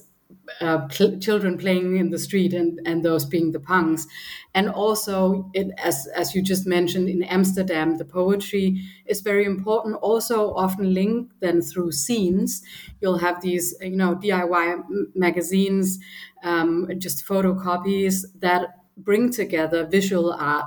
uh, 0.61 0.87
children 0.87 1.57
playing 1.57 1.97
in 1.97 2.09
the 2.09 2.19
street 2.19 2.53
and, 2.53 2.79
and 2.85 3.03
those 3.03 3.25
being 3.25 3.51
the 3.51 3.59
punks. 3.59 4.07
And 4.53 4.69
also, 4.69 5.49
it, 5.53 5.67
as, 5.77 6.07
as 6.15 6.35
you 6.35 6.41
just 6.41 6.65
mentioned, 6.67 7.07
in 7.07 7.23
Amsterdam, 7.23 7.97
the 7.97 8.05
poetry 8.05 8.81
is 9.05 9.21
very 9.21 9.45
important, 9.45 9.95
also 9.97 10.53
often 10.53 10.93
linked 10.93 11.39
then 11.39 11.61
through 11.61 11.91
scenes. 11.91 12.61
You'll 13.01 13.19
have 13.19 13.41
these, 13.41 13.75
you 13.81 13.95
know, 13.95 14.15
DIY 14.15 14.83
magazines, 15.15 15.99
um, 16.43 16.89
just 16.97 17.25
photocopies 17.25 18.25
that 18.39 18.79
bring 18.97 19.31
together 19.31 19.85
visual 19.85 20.33
art 20.33 20.65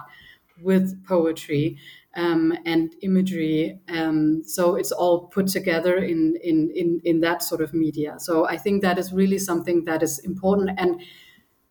with 0.61 1.05
poetry 1.05 1.79
um, 2.15 2.53
and 2.65 2.95
imagery. 3.03 3.81
Um, 3.89 4.43
so 4.45 4.77
it's 4.77 4.93
all 4.93 5.27
put 5.29 5.49
together 5.49 5.97
in, 5.97 6.37
in, 6.43 6.71
in, 6.75 7.01
in 7.05 7.21
that 7.21 7.43
sort 7.43 7.61
of 7.61 7.73
media. 7.73 8.17
So 8.19 8.47
I 8.47 8.59
think 8.59 8.83
that 8.83 8.99
is 8.99 9.13
really 9.13 9.39
something 9.39 9.85
that 9.85 10.03
is 10.03 10.19
important. 10.21 10.79
And 10.79 11.01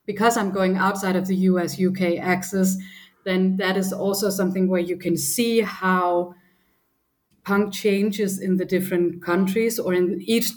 because 0.05 0.37
I'm 0.37 0.51
going 0.51 0.77
outside 0.77 1.15
of 1.15 1.27
the 1.27 1.35
US 1.35 1.79
UK 1.79 2.17
axis, 2.19 2.77
then 3.23 3.57
that 3.57 3.77
is 3.77 3.93
also 3.93 4.29
something 4.29 4.67
where 4.67 4.81
you 4.81 4.97
can 4.97 5.15
see 5.15 5.61
how 5.61 6.33
punk 7.43 7.73
changes 7.73 8.39
in 8.39 8.57
the 8.57 8.65
different 8.65 9.21
countries 9.23 9.79
or 9.79 9.93
in 9.93 10.21
each 10.21 10.51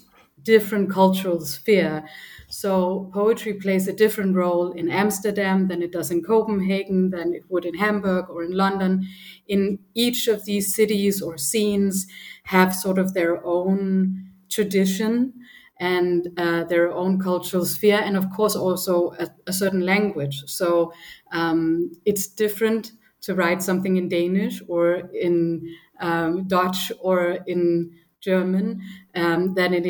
different 0.44 0.90
cultural 0.90 1.40
sphere. 1.40 2.04
So 2.48 3.10
poetry 3.12 3.54
plays 3.54 3.88
a 3.88 3.92
different 3.92 4.36
role 4.36 4.72
in 4.72 4.90
Amsterdam 4.90 5.68
than 5.68 5.82
it 5.82 5.92
does 5.92 6.10
in 6.10 6.22
Copenhagen, 6.22 7.10
than 7.10 7.34
it 7.34 7.44
would 7.48 7.64
in 7.64 7.74
Hamburg 7.74 8.30
or 8.30 8.44
in 8.44 8.52
London. 8.52 9.06
In 9.48 9.78
each 9.94 10.28
of 10.28 10.44
these 10.44 10.74
cities 10.74 11.20
or 11.22 11.36
scenes 11.38 12.06
have 12.44 12.74
sort 12.74 12.98
of 12.98 13.14
their 13.14 13.44
own 13.44 14.30
tradition 14.48 15.32
and 15.80 16.28
uh, 16.36 16.64
their 16.64 16.92
own 16.92 17.18
cultural 17.20 17.64
sphere, 17.64 18.00
and 18.04 18.16
of 18.16 18.30
course 18.30 18.54
also 18.54 19.12
a, 19.18 19.28
a 19.48 19.52
certain 19.52 19.80
language. 19.80 20.44
So 20.46 20.92
um, 21.32 21.90
it's 22.04 22.28
different 22.28 22.92
to 23.22 23.34
write 23.34 23.62
something 23.62 23.96
in 23.96 24.08
Danish 24.08 24.62
or 24.68 25.10
in 25.12 25.74
um, 26.00 26.46
Dutch 26.46 26.92
or 27.00 27.38
in 27.46 27.92
German 28.24 28.80
um, 29.14 29.54
than 29.54 29.74
it 29.74 29.84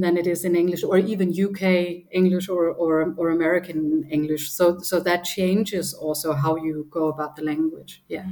than 0.00 0.16
it 0.16 0.26
is 0.26 0.44
in 0.44 0.56
English 0.56 0.82
or 0.82 0.98
even 0.98 1.28
UK 1.30 1.62
English 2.10 2.48
or, 2.48 2.68
or 2.68 3.14
or 3.16 3.30
American 3.30 4.06
English. 4.10 4.50
So 4.50 4.78
so 4.80 5.00
that 5.00 5.24
changes 5.24 5.94
also 5.94 6.32
how 6.32 6.56
you 6.56 6.86
go 6.90 7.08
about 7.08 7.36
the 7.36 7.42
language. 7.42 8.02
Yeah. 8.08 8.26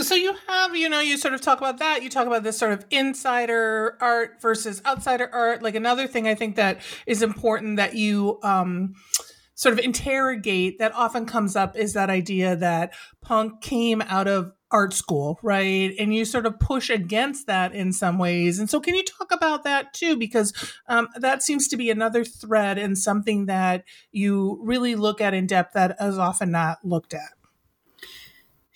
So 0.00 0.14
you 0.14 0.32
have, 0.46 0.76
you 0.76 0.88
know, 0.88 1.00
you 1.00 1.16
sort 1.16 1.34
of 1.34 1.40
talk 1.40 1.58
about 1.58 1.78
that. 1.78 2.04
You 2.04 2.08
talk 2.08 2.28
about 2.28 2.44
this 2.44 2.56
sort 2.56 2.70
of 2.70 2.84
insider 2.90 3.98
art 4.00 4.40
versus 4.40 4.80
outsider 4.86 5.28
art. 5.32 5.60
Like 5.60 5.74
another 5.74 6.06
thing 6.06 6.28
I 6.28 6.36
think 6.36 6.54
that 6.54 6.80
is 7.04 7.20
important 7.20 7.78
that 7.78 7.94
you 7.94 8.38
um, 8.44 8.94
sort 9.58 9.72
of 9.72 9.84
interrogate 9.84 10.78
that 10.78 10.94
often 10.94 11.26
comes 11.26 11.56
up 11.56 11.76
is 11.76 11.92
that 11.92 12.08
idea 12.08 12.54
that 12.54 12.94
punk 13.20 13.60
came 13.60 14.00
out 14.02 14.28
of 14.28 14.52
art 14.70 14.92
school, 14.92 15.40
right? 15.42 15.92
And 15.98 16.14
you 16.14 16.24
sort 16.24 16.46
of 16.46 16.60
push 16.60 16.90
against 16.90 17.48
that 17.48 17.74
in 17.74 17.92
some 17.92 18.18
ways. 18.18 18.60
And 18.60 18.70
so, 18.70 18.78
can 18.78 18.94
you 18.94 19.02
talk 19.02 19.32
about 19.32 19.64
that 19.64 19.92
too? 19.92 20.16
Because 20.16 20.52
um, 20.88 21.08
that 21.16 21.42
seems 21.42 21.66
to 21.68 21.76
be 21.76 21.90
another 21.90 22.24
thread 22.24 22.78
and 22.78 22.96
something 22.96 23.46
that 23.46 23.82
you 24.12 24.60
really 24.62 24.94
look 24.94 25.20
at 25.20 25.34
in 25.34 25.48
depth 25.48 25.74
that 25.74 25.96
is 26.00 26.18
often 26.18 26.52
not 26.52 26.78
looked 26.84 27.12
at. 27.12 27.37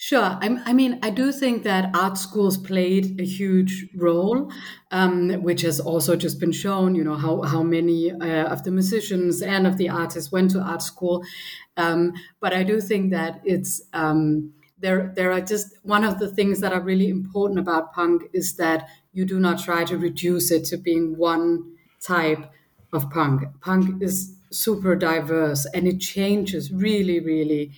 Sure. 0.03 0.37
I, 0.43 0.59
I, 0.67 0.73
mean, 0.73 0.99
I 1.01 1.11
do 1.11 1.31
think 1.31 1.63
that 1.63 1.95
art 1.95 2.19
schools 2.19 2.59
played 2.59 3.21
a 3.21 3.25
huge 3.25 3.87
role, 3.95 4.51
um, 4.91 5.31
which 5.45 5.63
has 5.63 5.79
also 5.79 6.17
just 6.17 6.41
been 6.41 6.51
shown. 6.51 6.97
You 6.97 7.05
know 7.05 7.15
how 7.15 7.43
how 7.43 7.63
many 7.63 8.11
uh, 8.11 8.47
of 8.53 8.65
the 8.65 8.73
musicians 8.73 9.43
and 9.43 9.65
of 9.65 9.77
the 9.77 9.89
artists 9.89 10.33
went 10.33 10.51
to 10.51 10.61
art 10.61 10.83
school, 10.83 11.23
um, 11.77 12.15
but 12.41 12.53
I 12.53 12.65
do 12.65 12.81
think 12.81 13.13
that 13.13 13.43
it's 13.45 13.81
um, 13.93 14.53
there 14.81 15.13
there 15.15 15.31
are 15.31 15.41
just 15.41 15.69
one 15.85 16.03
of 16.03 16.19
the 16.19 16.27
things 16.27 16.59
that 16.63 16.73
are 16.73 16.83
really 16.83 17.09
important 17.09 17.61
about 17.61 17.93
punk 17.93 18.23
is 18.33 18.57
that 18.57 18.89
you 19.13 19.25
do 19.25 19.39
not 19.39 19.61
try 19.63 19.85
to 19.85 19.97
reduce 19.97 20.51
it 20.51 20.65
to 20.65 20.79
being 20.79 21.17
one 21.17 21.77
type 22.01 22.51
of 22.93 23.09
punk. 23.09 23.43
Punk 23.61 24.03
is 24.03 24.35
super 24.51 24.97
diverse 24.97 25.65
and 25.73 25.87
it 25.87 26.01
changes 26.01 26.73
really, 26.73 27.21
really 27.21 27.71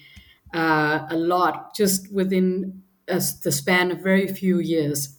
uh, 0.55 1.07
a 1.11 1.17
lot 1.17 1.75
just 1.75 2.13
within 2.13 2.83
a, 3.09 3.21
the 3.43 3.53
span 3.53 3.91
of 3.91 4.01
very 4.01 4.29
few 4.29 4.61
years. 4.61 5.19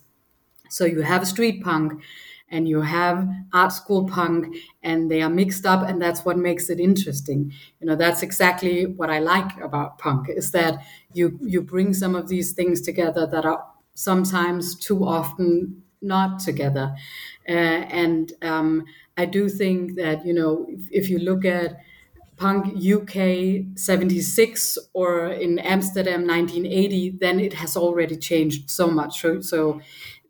So 0.70 0.86
you 0.86 1.01
have 1.01 1.27
street 1.27 1.63
punk, 1.63 2.01
and 2.50 2.68
you 2.70 2.82
have 2.82 3.27
art 3.54 3.74
school 3.74 4.08
punk 4.08 4.56
and 4.84 5.10
they 5.10 5.22
are 5.24 5.30
mixed 5.30 5.65
up 5.65 5.88
and 5.89 6.00
that's 6.00 6.24
what 6.24 6.38
makes 6.38 6.70
it 6.70 6.80
interesting 6.80 7.51
you 7.82 7.88
know 7.88 7.96
that's 7.96 8.22
exactly 8.22 8.86
what 8.86 9.10
i 9.10 9.18
like 9.18 9.60
about 9.62 9.98
punk 9.98 10.27
is 10.30 10.51
that 10.51 10.77
you 11.12 11.39
you 11.42 11.60
bring 11.60 11.92
some 11.92 12.13
of 12.13 12.27
these 12.30 12.54
things 12.54 12.82
together 12.82 13.25
that 13.25 13.46
are 13.46 13.65
sometimes 13.96 14.75
too 14.75 15.04
often 15.04 15.82
not 16.04 16.39
together 16.39 16.96
uh, 17.50 17.51
and 17.51 18.34
um, 18.44 18.86
i 19.18 19.25
do 19.25 19.50
think 19.50 19.96
that 19.96 20.24
you 20.25 20.34
know 20.34 20.68
if, 20.70 20.88
if 20.92 21.10
you 21.10 21.18
look 21.20 21.46
at 21.46 21.77
punk 22.38 22.75
UK 22.75 23.77
76 23.77 24.77
or 24.94 25.27
in 25.27 25.60
Amsterdam 25.60 26.27
1980, 26.27 27.18
then 27.20 27.39
it 27.39 27.54
has 27.54 27.77
already 27.77 28.18
changed 28.18 28.70
so 28.70 28.88
much. 28.88 29.22
So, 29.22 29.42
so 29.42 29.82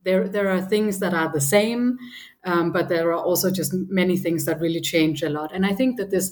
there, 0.04 0.28
there 0.28 0.50
are 0.50 0.62
things 0.62 1.00
that 1.00 1.14
are 1.14 1.32
the 1.32 1.42
same, 1.42 1.98
um, 2.44 2.72
but 2.72 2.90
there 2.90 3.10
are 3.10 3.24
also 3.24 3.50
just 3.52 3.74
many 3.74 4.18
things 4.18 4.46
that 4.46 4.60
really 4.60 4.82
change 4.82 5.24
a 5.24 5.30
lot. 5.30 5.52
And 5.54 5.66
I 5.66 5.74
think 5.74 5.98
that 5.98 6.12
this 6.12 6.32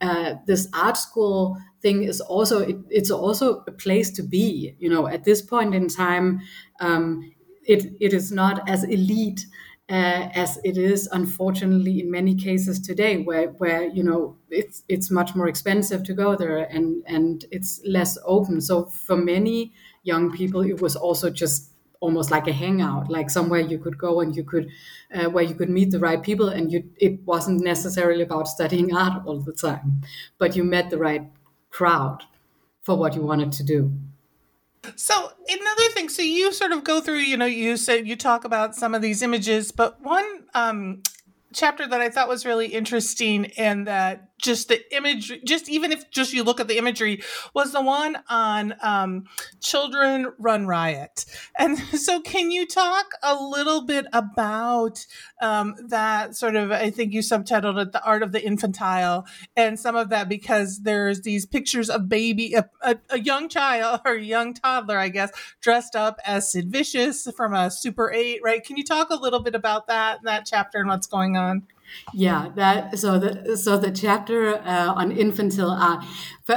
uh, 0.00 0.34
this 0.46 0.68
art 0.72 0.96
school 0.96 1.58
thing 1.80 2.04
is 2.04 2.20
also 2.20 2.60
it, 2.60 2.76
it's 2.88 3.10
also 3.10 3.64
a 3.66 3.72
place 3.72 4.10
to 4.12 4.22
be. 4.22 4.74
You 4.78 4.88
know, 4.88 5.08
at 5.08 5.24
this 5.24 5.42
point 5.42 5.74
in 5.74 5.88
time, 5.88 6.40
um, 6.80 7.32
it 7.66 7.92
it 8.00 8.12
is 8.12 8.30
not 8.32 8.68
as 8.68 8.84
elite 8.84 9.44
uh, 9.88 10.28
as 10.34 10.58
it 10.64 10.78
is 10.78 11.08
unfortunately 11.12 12.00
in 12.00 12.10
many 12.10 12.34
cases 12.34 12.80
today 12.80 13.18
where 13.22 13.48
where 13.58 13.84
you 13.84 14.02
know 14.02 14.36
it's 14.48 14.82
it's 14.88 15.10
much 15.10 15.34
more 15.34 15.48
expensive 15.48 16.02
to 16.04 16.14
go 16.14 16.36
there 16.36 16.58
and 16.58 17.02
and 17.06 17.44
it's 17.50 17.80
less 17.84 18.16
open. 18.24 18.60
So 18.60 18.84
for 18.86 19.16
many 19.16 19.72
young 20.04 20.30
people 20.32 20.62
it 20.62 20.80
was 20.80 20.96
also 20.96 21.30
just 21.30 21.70
almost 22.00 22.30
like 22.32 22.48
a 22.48 22.52
hangout 22.52 23.08
like 23.08 23.30
somewhere 23.30 23.60
you 23.60 23.78
could 23.78 23.96
go 23.96 24.20
and 24.20 24.34
you 24.34 24.42
could 24.42 24.68
uh, 25.14 25.30
where 25.30 25.44
you 25.44 25.54
could 25.54 25.70
meet 25.70 25.90
the 25.92 26.00
right 26.00 26.22
people 26.22 26.48
and 26.48 26.72
you 26.72 26.82
it 26.96 27.20
wasn't 27.24 27.60
necessarily 27.62 28.22
about 28.22 28.48
studying 28.48 28.92
art 28.94 29.22
all 29.24 29.40
the 29.40 29.52
time 29.52 30.00
but 30.38 30.56
you 30.56 30.64
met 30.64 30.90
the 30.90 30.98
right 30.98 31.30
crowd 31.70 32.24
for 32.82 32.96
what 32.96 33.14
you 33.14 33.22
wanted 33.22 33.52
to 33.52 33.62
do 33.62 33.92
so 34.96 35.32
another 35.48 35.88
thing, 35.90 36.08
so 36.08 36.22
you 36.22 36.52
sort 36.52 36.72
of 36.72 36.84
go 36.84 37.00
through, 37.00 37.18
you 37.18 37.36
know, 37.36 37.46
you 37.46 37.76
said 37.76 38.06
you 38.06 38.16
talk 38.16 38.44
about 38.44 38.74
some 38.74 38.94
of 38.94 39.02
these 39.02 39.22
images, 39.22 39.70
but 39.72 40.00
one 40.02 40.44
um, 40.54 41.02
chapter 41.52 41.86
that 41.86 42.00
I 42.00 42.08
thought 42.08 42.28
was 42.28 42.44
really 42.44 42.66
interesting 42.66 43.46
and 43.56 43.86
that 43.86 44.31
just 44.42 44.68
the 44.68 44.94
image, 44.94 45.40
just 45.44 45.68
even 45.68 45.92
if 45.92 46.10
just 46.10 46.32
you 46.32 46.42
look 46.42 46.60
at 46.60 46.68
the 46.68 46.76
imagery, 46.76 47.22
was 47.54 47.72
the 47.72 47.80
one 47.80 48.18
on 48.28 48.74
um, 48.82 49.24
Children 49.60 50.32
Run 50.38 50.66
Riot. 50.66 51.24
And 51.58 51.78
so, 51.98 52.20
can 52.20 52.50
you 52.50 52.66
talk 52.66 53.12
a 53.22 53.34
little 53.34 53.82
bit 53.82 54.06
about 54.12 55.06
um, 55.40 55.74
that 55.88 56.36
sort 56.36 56.56
of? 56.56 56.70
I 56.70 56.90
think 56.90 57.12
you 57.12 57.20
subtitled 57.20 57.80
it 57.80 57.92
"The 57.92 58.04
Art 58.04 58.22
of 58.22 58.32
the 58.32 58.44
Infantile" 58.44 59.26
and 59.56 59.78
some 59.78 59.96
of 59.96 60.10
that 60.10 60.28
because 60.28 60.80
there's 60.82 61.22
these 61.22 61.46
pictures 61.46 61.88
of 61.88 62.08
baby, 62.08 62.54
a, 62.54 62.68
a, 62.82 62.98
a 63.10 63.20
young 63.20 63.48
child 63.48 64.00
or 64.04 64.14
a 64.14 64.22
young 64.22 64.54
toddler, 64.54 64.98
I 64.98 65.08
guess, 65.08 65.30
dressed 65.60 65.96
up 65.96 66.18
as 66.26 66.50
Sid 66.50 66.70
Vicious 66.70 67.28
from 67.36 67.54
a 67.54 67.70
Super 67.70 68.12
Eight, 68.12 68.40
right? 68.42 68.64
Can 68.64 68.76
you 68.76 68.84
talk 68.84 69.10
a 69.10 69.16
little 69.16 69.40
bit 69.40 69.54
about 69.54 69.86
that 69.86 70.18
and 70.18 70.26
that 70.26 70.46
chapter 70.46 70.78
and 70.78 70.88
what's 70.88 71.06
going 71.06 71.36
on? 71.36 71.62
Yeah, 72.14 72.50
that 72.56 72.98
so 72.98 73.18
the 73.18 73.56
so 73.56 73.78
the 73.78 73.90
chapter 73.90 74.56
uh, 74.56 74.92
on 74.94 75.12
infantile 75.12 75.70
art. 75.70 76.04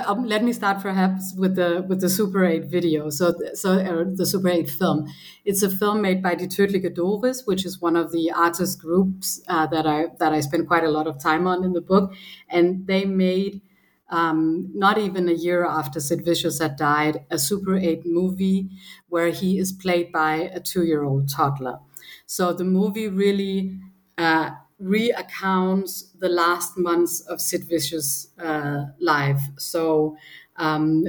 Um, 0.05 0.25
let 0.25 0.43
me 0.43 0.51
start 0.51 0.81
perhaps 0.81 1.33
with 1.37 1.55
the 1.55 1.85
with 1.87 2.01
the 2.01 2.09
Super 2.09 2.43
8 2.45 2.65
video. 2.65 3.09
So 3.09 3.33
so 3.53 3.73
uh, 3.73 4.05
the 4.13 4.25
Super 4.25 4.49
8 4.49 4.69
film. 4.69 5.07
It's 5.45 5.61
a 5.63 5.69
film 5.69 6.01
made 6.01 6.21
by 6.21 6.35
Die 6.35 6.47
Tödliche 6.47 6.93
Doris, 6.93 7.43
which 7.45 7.65
is 7.65 7.79
one 7.79 7.95
of 7.95 8.11
the 8.11 8.31
artist 8.31 8.81
groups 8.81 9.41
uh, 9.47 9.67
that 9.67 9.85
I 9.87 10.07
that 10.19 10.33
I 10.33 10.41
spent 10.41 10.67
quite 10.67 10.83
a 10.83 10.89
lot 10.89 11.07
of 11.07 11.19
time 11.21 11.47
on 11.47 11.63
in 11.63 11.73
the 11.73 11.81
book, 11.81 12.13
and 12.49 12.87
they 12.87 13.05
made. 13.05 13.61
Um, 14.07 14.69
not 14.75 14.99
even 14.99 15.27
a 15.27 15.33
year 15.33 15.65
after 15.65 15.99
Sid 15.99 16.23
Vicious 16.23 16.59
had 16.59 16.75
died, 16.75 17.25
a 17.31 17.39
Super 17.39 17.75
8 17.75 18.05
movie 18.05 18.69
where 19.09 19.29
he 19.29 19.57
is 19.57 19.71
played 19.73 20.11
by 20.11 20.35
a 20.53 20.59
two 20.59 20.83
year 20.83 21.03
old 21.03 21.27
toddler. 21.27 21.79
So 22.27 22.53
the 22.53 22.63
movie 22.63 23.07
really 23.07 23.79
uh, 24.17 24.51
recounts 24.79 26.11
the 26.19 26.29
last 26.29 26.77
months 26.77 27.21
of 27.21 27.39
Sid 27.39 27.65
Vicious' 27.65 28.27
uh, 28.39 28.85
life. 28.99 29.41
So, 29.57 30.17
um, 30.57 31.05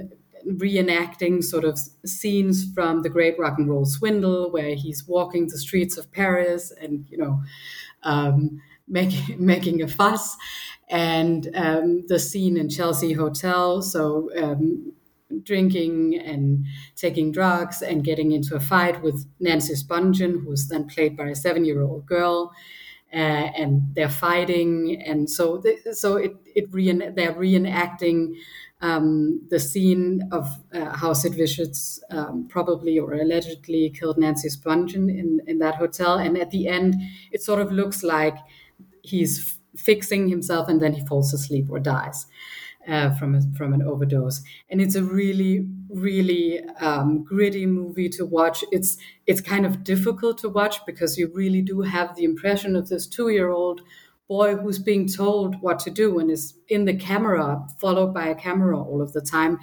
reenacting 0.47 1.43
sort 1.43 1.65
of 1.65 1.79
scenes 2.05 2.73
from 2.73 3.03
the 3.03 3.09
Great 3.09 3.37
Rock 3.39 3.59
and 3.59 3.69
Roll 3.69 3.85
Swindle, 3.85 4.51
where 4.53 4.75
he's 4.75 5.07
walking 5.07 5.49
the 5.49 5.59
streets 5.59 5.97
of 5.97 6.11
Paris 6.13 6.73
and 6.81 7.05
you 7.09 7.19
know 7.19 7.43
um, 8.03 8.61
making 8.87 9.37
making 9.45 9.83
a 9.83 9.89
fuss, 9.89 10.37
and 10.89 11.51
um, 11.55 12.05
the 12.07 12.19
scene 12.19 12.57
in 12.57 12.69
Chelsea 12.69 13.13
Hotel. 13.13 13.83
So. 13.83 14.31
Um, 14.37 14.93
drinking 15.43 16.17
and 16.25 16.65
taking 16.95 17.33
drugs 17.33 17.83
and 17.83 18.05
getting 18.05 18.31
into 18.31 18.55
a 18.55 18.61
fight 18.61 19.03
with 19.03 19.27
Nancy 19.41 19.75
Spungen, 19.75 20.41
who 20.41 20.49
was 20.49 20.69
then 20.69 20.87
played 20.87 21.17
by 21.17 21.27
a 21.27 21.35
seven 21.35 21.65
year 21.65 21.83
old 21.83 22.07
girl 22.07 22.53
uh, 23.13 23.17
and 23.17 23.83
they're 23.95 24.09
fighting, 24.09 25.03
and 25.05 25.31
so 25.31 25.63
so 25.93 26.17
it 26.17 26.37
it 26.55 26.67
re- 26.73 27.11
they're 27.15 27.35
reenacting 27.35 28.37
um, 28.81 29.41
the 29.49 29.59
scene 29.59 30.29
of 30.33 30.49
uh, 30.73 30.97
how 30.97 31.13
Sid 31.13 31.35
Vicious 31.35 32.03
um, 32.11 32.47
probably 32.49 32.99
or 32.99 33.15
allegedly 33.15 33.91
killed 33.91 34.19
Nancy 34.19 34.49
Spungen 34.49 35.09
in 35.09 35.41
in 35.47 35.59
that 35.61 35.77
hotel, 35.77 36.19
and 36.19 36.37
at 36.37 36.51
the 36.51 36.69
end, 36.69 36.97
it 37.33 37.43
sort 37.43 37.61
of 37.61 37.73
looks 37.73 38.03
like 38.03 38.37
he's 39.03 39.59
fixing 39.77 40.29
himself 40.29 40.69
and 40.69 40.81
then 40.81 40.95
he 40.95 41.05
falls 41.07 41.35
asleep 41.35 41.67
or 41.71 41.79
dies 41.79 42.27
uh, 42.89 43.11
from 43.17 43.35
a, 43.35 43.41
from 43.57 43.73
an 43.73 43.83
overdose, 43.83 44.43
and 44.71 44.81
it's 44.81 44.95
a 44.95 45.03
really 45.05 45.69
really 45.89 46.63
um, 46.81 47.23
gritty 47.25 47.67
movie 47.67 48.09
to 48.11 48.25
watch. 48.27 48.65
It's 48.73 48.97
it's 49.27 49.41
kind 49.41 49.67
of 49.67 49.85
difficult 49.85 50.39
to 50.39 50.49
watch 50.49 50.85
because 50.87 51.17
you 51.19 51.31
really 51.35 51.63
do 51.63 51.83
have 51.83 52.15
the 52.17 52.25
impression 52.25 52.77
of 52.77 52.89
this 52.89 53.07
two 53.07 53.29
year 53.29 53.51
old 53.51 53.81
boy 54.29 54.57
who's 54.57 54.79
being 54.81 55.07
told 55.09 55.55
what 55.63 55.79
to 55.79 55.91
do 55.91 56.19
and 56.19 56.31
is 56.31 56.55
in 56.69 56.85
the 56.85 56.97
camera, 56.97 57.65
followed 57.81 58.13
by 58.13 58.27
a 58.27 58.35
camera 58.35 58.77
all 58.81 59.01
of 59.01 59.13
the 59.13 59.21
time, 59.21 59.59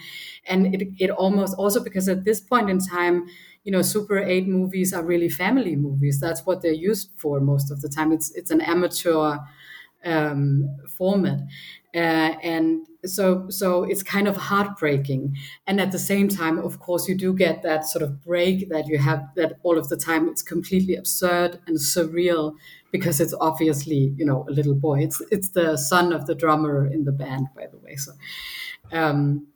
and 0.45 0.73
it 0.73 0.87
it 0.99 1.09
almost 1.09 1.55
also 1.57 1.83
because 1.83 2.07
at 2.09 2.23
this 2.25 2.39
point 2.41 2.69
in 2.69 2.79
time. 2.79 3.27
You 3.65 3.71
know, 3.71 3.81
Super 3.81 4.17
8 4.17 4.45
movies 4.45 4.91
are 4.93 5.05
really 5.05 5.29
family 5.29 5.77
movies. 5.77 6.19
That's 6.19 6.45
what 6.45 6.61
they're 6.61 6.73
used 6.73 7.11
for 7.15 7.39
most 7.39 7.71
of 7.71 7.79
the 7.79 7.87
time. 7.87 8.11
It's 8.11 8.29
it's 8.31 8.51
an 8.51 8.59
amateur 8.59 9.37
um, 10.03 10.67
format, 10.97 11.39
uh, 11.95 12.35
and 12.41 12.87
so 13.05 13.49
so 13.49 13.83
it's 13.83 14.01
kind 14.03 14.27
of 14.27 14.37
heartbreaking. 14.37 15.35
And 15.67 15.79
at 15.81 15.91
the 15.91 15.99
same 15.99 16.27
time 16.27 16.57
of 16.57 16.79
course 16.79 17.07
you 17.07 17.15
do 17.15 17.33
get 17.33 17.61
that 17.63 17.85
sort 17.85 18.03
of 18.03 18.21
break 18.21 18.69
that 18.69 18.87
you 18.87 18.97
have 18.97 19.23
that 19.35 19.59
all 19.63 19.77
of 19.77 19.89
the 19.89 19.97
time 19.97 20.27
it's 20.27 20.41
completely 20.41 20.95
absurd 20.95 21.59
and 21.67 21.77
surreal 21.77 22.55
because 22.91 23.19
it's 23.19 23.33
obviously 23.39 24.13
you 24.17 24.25
know 24.25 24.45
a 24.49 24.51
little 24.51 24.75
boy. 24.75 25.01
It's 25.01 25.21
it's 25.31 25.49
the 25.49 25.77
son 25.77 26.13
of 26.13 26.25
the 26.25 26.35
drummer 26.35 26.85
in 26.87 27.03
the 27.05 27.11
band 27.11 27.47
by 27.55 27.67
the 27.67 27.77
way 27.77 27.95
so 27.95 28.13
um, 28.91 29.47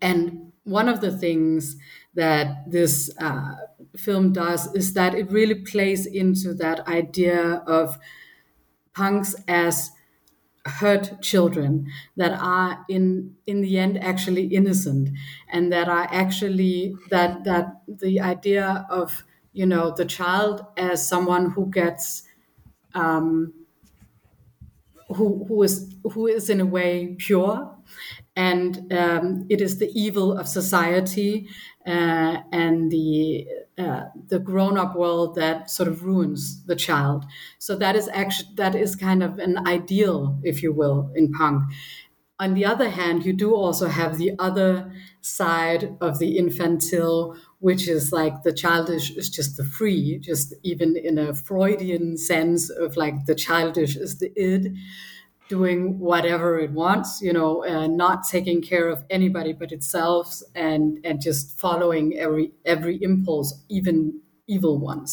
and 0.00 0.52
one 0.64 0.88
of 0.88 1.00
the 1.00 1.16
things 1.16 1.76
that 2.14 2.70
this 2.70 3.10
uh, 3.20 3.54
film 3.96 4.32
does 4.32 4.72
is 4.74 4.94
that 4.94 5.14
it 5.14 5.30
really 5.30 5.54
plays 5.54 6.06
into 6.06 6.54
that 6.54 6.86
idea 6.88 7.62
of 7.66 7.98
punks 8.94 9.34
as 9.48 9.90
hurt 10.66 11.20
children 11.20 11.86
that 12.16 12.32
are 12.40 12.84
in 12.88 13.36
in 13.46 13.60
the 13.60 13.78
end 13.78 14.02
actually 14.02 14.46
innocent 14.46 15.10
and 15.48 15.70
that 15.72 15.88
are 15.88 16.08
actually 16.10 16.96
that 17.10 17.44
that 17.44 17.82
the 17.86 18.18
idea 18.20 18.86
of 18.88 19.24
you 19.52 19.66
know 19.66 19.90
the 19.90 20.04
child 20.06 20.64
as 20.76 21.06
someone 21.06 21.50
who 21.50 21.66
gets 21.70 22.22
um, 22.94 23.52
who 25.08 25.44
who 25.46 25.62
is 25.62 25.94
who 26.12 26.26
is 26.26 26.48
in 26.48 26.60
a 26.60 26.66
way 26.66 27.14
pure 27.18 27.70
and 28.36 28.92
um, 28.92 29.46
it 29.48 29.60
is 29.60 29.78
the 29.78 29.90
evil 29.98 30.36
of 30.36 30.48
society 30.48 31.48
uh, 31.86 32.38
and 32.52 32.90
the 32.90 33.46
uh, 33.78 34.04
the 34.28 34.38
grown-up 34.38 34.94
world 34.94 35.34
that 35.34 35.70
sort 35.70 35.88
of 35.88 36.04
ruins 36.04 36.64
the 36.64 36.76
child. 36.76 37.24
So 37.58 37.76
that 37.76 37.96
is 37.96 38.08
actually 38.12 38.50
that 38.54 38.74
is 38.74 38.96
kind 38.96 39.22
of 39.22 39.38
an 39.38 39.66
ideal, 39.66 40.38
if 40.42 40.62
you 40.62 40.72
will, 40.72 41.10
in 41.14 41.32
punk. 41.32 41.64
On 42.40 42.54
the 42.54 42.64
other 42.64 42.90
hand, 42.90 43.24
you 43.24 43.32
do 43.32 43.54
also 43.54 43.86
have 43.86 44.18
the 44.18 44.32
other 44.38 44.92
side 45.20 45.96
of 46.00 46.18
the 46.18 46.36
infantile, 46.36 47.36
which 47.60 47.86
is 47.88 48.12
like 48.12 48.42
the 48.42 48.52
childish 48.52 49.10
is 49.12 49.30
just 49.30 49.56
the 49.56 49.64
free, 49.64 50.18
just 50.18 50.52
even 50.62 50.96
in 50.96 51.16
a 51.16 51.32
Freudian 51.32 52.16
sense 52.16 52.70
of 52.70 52.96
like 52.96 53.26
the 53.26 53.36
childish 53.36 53.96
is 53.96 54.18
the 54.18 54.32
id 54.36 54.76
doing 55.54 55.98
whatever 56.10 56.48
it 56.66 56.72
wants, 56.72 57.08
you 57.26 57.32
know, 57.38 57.52
uh, 57.72 57.86
not 58.04 58.18
taking 58.34 58.60
care 58.72 58.88
of 58.94 58.98
anybody 59.18 59.52
but 59.60 59.70
itself, 59.78 60.26
and 60.54 60.82
and 61.06 61.16
just 61.28 61.42
following 61.64 62.06
every 62.26 62.46
every 62.74 62.96
impulse, 63.08 63.50
even 63.68 63.96
evil 64.46 64.76
ones. 64.78 65.10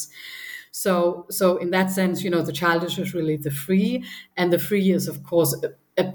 So, 0.71 1.25
so 1.29 1.57
in 1.63 1.69
that 1.71 1.91
sense, 1.91 2.23
you 2.23 2.31
know, 2.33 2.43
the 2.49 2.53
childish 2.61 2.97
is 2.97 3.13
really 3.13 3.37
the 3.37 3.51
free, 3.51 4.03
and 4.37 4.47
the 4.53 4.59
free 4.59 4.91
is, 4.97 5.07
of 5.07 5.17
course, 5.31 5.51
a, 5.65 5.69
a, 6.01 6.13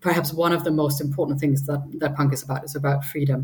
perhaps 0.00 0.32
one 0.32 0.52
of 0.58 0.62
the 0.64 0.70
most 0.82 1.00
important 1.00 1.40
things 1.40 1.66
that 1.66 1.82
that 2.00 2.12
punk 2.16 2.32
is 2.32 2.42
about. 2.42 2.64
Is 2.64 2.76
about 2.76 3.04
freedom. 3.04 3.40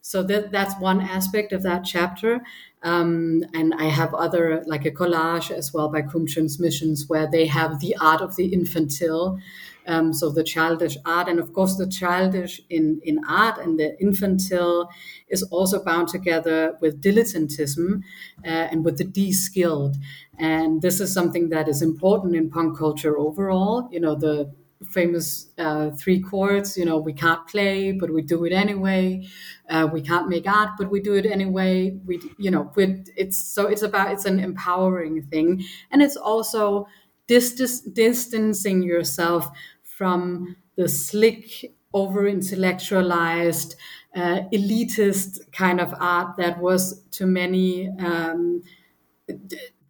So 0.00 0.22
that 0.24 0.52
that's 0.52 0.74
one 0.80 1.00
aspect 1.00 1.52
of 1.52 1.62
that 1.62 1.82
chapter. 1.84 2.40
Um, 2.84 3.44
and 3.54 3.72
I 3.74 3.86
have 3.86 4.12
other 4.12 4.62
like 4.66 4.84
a 4.84 4.90
collage 4.90 5.50
as 5.50 5.72
well 5.72 5.88
by 5.88 6.02
COUM 6.02 6.26
Transmissions 6.26 7.08
where 7.08 7.26
they 7.30 7.46
have 7.46 7.80
the 7.80 7.96
art 7.98 8.20
of 8.20 8.36
the 8.36 8.46
infantile. 8.52 9.38
Um, 9.86 10.12
so 10.12 10.30
the 10.30 10.44
childish 10.44 10.96
art, 11.04 11.28
and 11.28 11.38
of 11.38 11.52
course 11.52 11.76
the 11.76 11.86
childish 11.86 12.60
in 12.70 13.00
in 13.04 13.20
art 13.28 13.58
and 13.58 13.78
the 13.78 13.98
infantile 14.00 14.90
is 15.28 15.42
also 15.44 15.82
bound 15.82 16.08
together 16.08 16.76
with 16.80 17.02
dilettantism 17.02 18.02
uh, 18.44 18.48
and 18.48 18.84
with 18.84 18.96
the 18.98 19.04
de-skilled. 19.04 19.96
And 20.38 20.80
this 20.80 21.00
is 21.00 21.12
something 21.12 21.50
that 21.50 21.68
is 21.68 21.82
important 21.82 22.34
in 22.36 22.50
punk 22.50 22.78
culture 22.78 23.18
overall. 23.18 23.88
You 23.90 24.00
know 24.00 24.14
the 24.14 24.54
famous 24.90 25.48
uh, 25.58 25.90
three 25.90 26.20
chords. 26.20 26.76
You 26.76 26.84
know, 26.84 26.98
we 26.98 27.12
can't 27.12 27.46
play, 27.46 27.92
but 27.92 28.12
we 28.12 28.22
do 28.22 28.44
it 28.44 28.52
anyway. 28.52 29.26
Uh, 29.68 29.88
we 29.92 30.00
can't 30.02 30.28
make 30.28 30.46
art, 30.46 30.70
but 30.78 30.90
we 30.90 31.00
do 31.00 31.14
it 31.14 31.26
anyway. 31.26 31.96
We, 32.04 32.20
you 32.38 32.50
know, 32.50 32.70
it's 32.76 33.38
so 33.38 33.66
it's 33.66 33.82
about 33.82 34.12
it's 34.12 34.24
an 34.24 34.40
empowering 34.40 35.22
thing, 35.22 35.64
and 35.90 36.02
it's 36.02 36.16
also 36.16 36.86
dis- 37.26 37.80
distancing 37.80 38.82
yourself 38.82 39.48
from 39.82 40.56
the 40.76 40.88
slick, 40.88 41.72
over 41.92 42.26
intellectualized, 42.26 43.76
uh, 44.16 44.40
elitist 44.52 45.38
kind 45.52 45.80
of 45.80 45.94
art 45.98 46.36
that 46.36 46.58
was 46.58 47.02
to 47.12 47.26
many. 47.26 47.88
Um, 48.00 48.62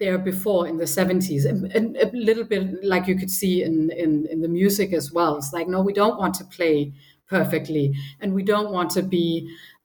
there 0.04 0.18
before 0.18 0.66
in 0.66 0.76
the 0.76 0.84
70s 0.84 1.46
and, 1.46 1.96
a 1.96 2.10
little 2.12 2.44
bit 2.44 2.84
like 2.84 3.06
you 3.06 3.16
could 3.16 3.30
see 3.30 3.62
in, 3.62 3.90
in, 3.90 4.26
in 4.30 4.42
the 4.42 4.48
music 4.48 4.92
as 4.92 5.10
well. 5.12 5.36
It's 5.38 5.52
like 5.52 5.66
no 5.66 5.80
we 5.80 5.94
don't 5.94 6.18
want 6.18 6.34
to 6.36 6.44
play 6.44 6.92
perfectly 7.26 7.94
and 8.20 8.34
we 8.34 8.42
don't 8.42 8.70
want 8.70 8.90
to 8.90 9.02
be 9.02 9.26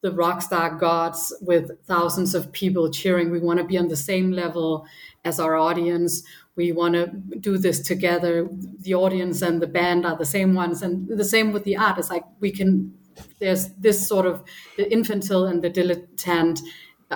the 0.02 0.12
rock 0.12 0.42
star 0.42 0.68
gods 0.76 1.34
with 1.40 1.70
thousands 1.86 2.34
of 2.34 2.52
people 2.52 2.90
cheering. 2.90 3.30
We 3.30 3.40
want 3.40 3.58
to 3.60 3.64
be 3.64 3.78
on 3.78 3.88
the 3.88 3.96
same 3.96 4.30
level 4.30 4.86
as 5.24 5.40
our 5.40 5.56
audience. 5.56 6.22
We 6.56 6.72
want 6.72 6.94
to 6.94 7.06
do 7.48 7.56
this 7.56 7.80
together. 7.80 8.48
The 8.80 8.94
audience 8.94 9.40
and 9.40 9.60
the 9.60 9.66
band 9.66 10.04
are 10.04 10.16
the 10.16 10.32
same 10.36 10.54
ones 10.54 10.82
and 10.82 11.08
the 11.08 11.24
same 11.24 11.52
with 11.52 11.64
the 11.64 11.76
art 11.76 11.98
it's 11.98 12.10
like 12.10 12.24
we 12.40 12.50
can 12.50 12.92
there's 13.38 13.68
this 13.86 14.06
sort 14.06 14.26
of 14.26 14.42
the 14.76 14.90
infantile 14.92 15.46
and 15.46 15.62
the 15.62 15.70
dilettante 15.70 16.60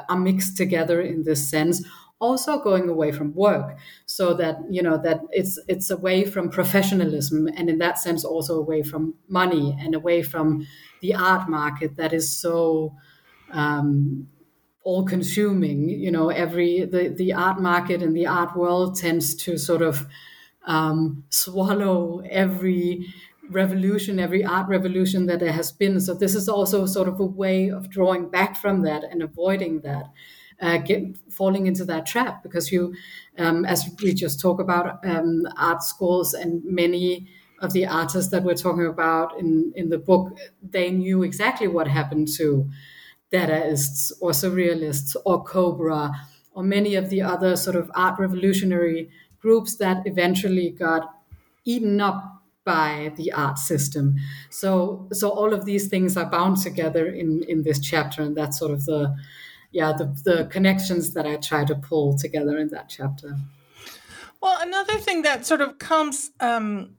are 0.09 0.19
mixed 0.19 0.57
together 0.57 1.01
in 1.01 1.23
this 1.23 1.49
sense 1.49 1.85
also 2.21 2.59
going 2.61 2.89
away 2.89 3.13
from 3.13 3.35
work 3.35 3.77
so 4.07 4.35
that 4.35 4.57
you 4.71 4.83
know 4.83 4.97
that 4.97 5.21
it's 5.31 5.59
it's 5.69 5.91
away 5.91 6.25
from 6.25 6.49
professionalism 6.49 7.49
and 7.57 7.69
in 7.69 7.79
that 7.79 7.99
sense 7.99 8.25
also 8.25 8.57
away 8.59 8.83
from 8.83 9.15
money 9.29 9.77
and 9.81 9.95
away 9.95 10.23
from 10.23 10.67
the 11.03 11.15
art 11.15 11.49
market 11.49 11.97
that 11.97 12.13
is 12.13 12.35
so 12.35 12.95
um, 13.51 14.27
all 14.85 15.05
consuming 15.05 15.89
you 15.89 16.11
know 16.11 16.29
every 16.31 16.85
the, 16.85 17.09
the 17.09 17.33
art 17.33 17.61
market 17.61 18.03
and 18.03 18.17
the 18.17 18.27
art 18.27 18.57
world 18.57 18.97
tends 18.97 19.35
to 19.35 19.59
sort 19.59 19.83
of 19.83 20.07
um, 20.67 21.25
swallow 21.31 22.21
every 22.31 23.07
revolution 23.51 24.19
every 24.19 24.45
art 24.45 24.69
revolution 24.69 25.27
that 25.27 25.41
there 25.41 25.53
has 25.53 25.71
been. 25.73 26.01
So 26.01 26.15
this 26.15 26.35
is 26.35 26.49
also 26.49 26.87
sort 26.87 27.09
of 27.09 27.21
a 27.21 27.27
way 27.27 27.69
of 27.69 27.91
drawing 27.91 28.31
back 28.31 28.57
from 28.57 28.83
that 28.83 29.05
and 29.05 29.23
avoiding 29.23 29.81
that 29.83 30.07
uh, 30.65 30.79
get, 30.79 31.17
falling 31.31 31.67
into 31.67 31.85
that 31.85 32.07
trap 32.07 32.43
because 32.43 32.73
you, 32.73 32.95
um, 33.39 33.65
as 33.65 33.89
we 34.03 34.15
just 34.15 34.41
talk 34.41 34.61
about 34.61 35.05
um, 35.07 35.43
art 35.59 35.83
schools 35.83 36.35
and 36.35 36.65
many 36.65 37.29
of 37.61 37.73
the 37.73 37.87
artists 37.87 38.31
that 38.31 38.43
we're 38.43 38.55
talking 38.55 38.87
about 38.87 39.39
in, 39.39 39.73
in 39.77 39.89
the 39.91 39.99
book, 39.99 40.37
they 40.63 40.91
knew 40.91 41.23
exactly 41.23 41.69
what 41.69 41.87
happened 41.89 42.29
to 42.37 42.69
Dadaists 43.33 44.13
or 44.21 44.31
Surrealists 44.31 45.17
or 45.25 45.43
Cobra 45.45 46.13
or 46.53 46.63
many 46.63 46.95
of 46.95 47.11
the 47.11 47.21
other 47.23 47.57
sort 47.57 47.77
of 47.77 47.91
art 47.95 48.19
revolutionary 48.19 49.11
groups 49.41 49.77
that 49.77 50.07
eventually 50.07 50.71
got 50.71 51.11
eaten 51.65 52.01
up 52.01 52.43
by 52.65 53.13
the 53.17 53.33
art 53.33 53.59
system. 53.59 54.15
So 54.51 55.09
so 55.13 55.31
all 55.31 55.53
of 55.53 55.65
these 55.65 55.89
things 55.89 56.17
are 56.17 56.31
bound 56.31 56.59
together 56.59 57.07
in 57.07 57.43
in 57.49 57.63
this 57.63 57.81
chapter, 57.81 58.23
and 58.23 58.37
that's 58.37 58.59
sort 58.59 58.71
of 58.73 58.85
the 58.85 59.15
yeah 59.75 59.93
the, 59.93 60.07
the 60.25 60.47
connections 60.47 61.13
that 61.13 61.27
i 61.27 61.37
try 61.37 61.65
to 61.65 61.75
pull 61.75 62.17
together 62.17 62.57
in 62.57 62.69
that 62.69 62.89
chapter. 62.89 63.37
Well 64.41 64.59
another 64.61 64.99
thing 64.99 65.23
that 65.23 65.45
sort 65.45 65.61
of 65.61 65.79
comes 65.79 66.31
um, 66.41 66.97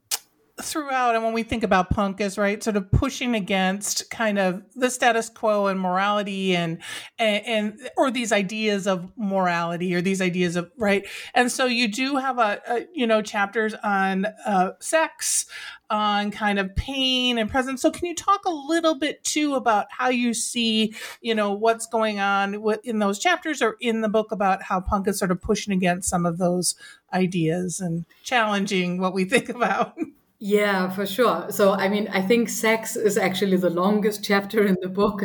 throughout 0.65 1.15
and 1.15 1.23
when 1.23 1.33
we 1.33 1.43
think 1.43 1.63
about 1.63 1.89
punk 1.89 2.19
is 2.19 2.37
right 2.37 2.63
sort 2.63 2.75
of 2.75 2.91
pushing 2.91 3.35
against 3.35 4.09
kind 4.09 4.37
of 4.37 4.61
the 4.75 4.89
status 4.89 5.29
quo 5.29 5.67
and 5.67 5.79
morality 5.79 6.55
and, 6.55 6.79
and 7.17 7.45
and, 7.45 7.89
or 7.97 8.11
these 8.11 8.31
ideas 8.31 8.87
of 8.87 9.11
morality 9.17 9.93
or 9.93 10.01
these 10.01 10.21
ideas 10.21 10.55
of 10.55 10.71
right? 10.77 11.07
And 11.33 11.51
so 11.51 11.65
you 11.65 11.87
do 11.87 12.17
have 12.17 12.37
a, 12.37 12.61
a 12.67 12.85
you 12.93 13.07
know 13.07 13.21
chapters 13.21 13.73
on 13.83 14.25
uh, 14.45 14.71
sex 14.79 15.45
on 15.89 16.31
kind 16.31 16.57
of 16.57 16.75
pain 16.75 17.37
and 17.37 17.49
presence. 17.49 17.81
So 17.81 17.91
can 17.91 18.05
you 18.05 18.15
talk 18.15 18.45
a 18.45 18.49
little 18.51 18.95
bit 18.95 19.23
too 19.23 19.55
about 19.55 19.87
how 19.91 20.09
you 20.09 20.33
see 20.33 20.93
you 21.21 21.35
know 21.35 21.53
what's 21.53 21.87
going 21.87 22.19
on 22.19 22.63
in 22.83 22.99
those 22.99 23.19
chapters 23.19 23.61
or 23.61 23.77
in 23.79 24.01
the 24.01 24.09
book 24.09 24.31
about 24.31 24.63
how 24.63 24.79
punk 24.81 25.07
is 25.07 25.19
sort 25.19 25.31
of 25.31 25.41
pushing 25.41 25.73
against 25.73 26.09
some 26.09 26.25
of 26.25 26.37
those 26.37 26.75
ideas 27.13 27.79
and 27.79 28.05
challenging 28.23 28.99
what 28.99 29.13
we 29.13 29.25
think 29.25 29.49
about 29.49 29.95
Yeah, 30.39 30.89
for 30.89 31.05
sure. 31.05 31.47
So, 31.49 31.71
I 31.71 31.87
mean, 31.87 32.09
I 32.09 32.21
think 32.21 32.49
sex 32.49 32.95
is 32.97 33.17
actually 33.17 33.57
the 33.57 33.69
longest 33.69 34.23
chapter 34.23 34.65
in 34.65 34.75
the 34.81 34.89
book. 34.89 35.23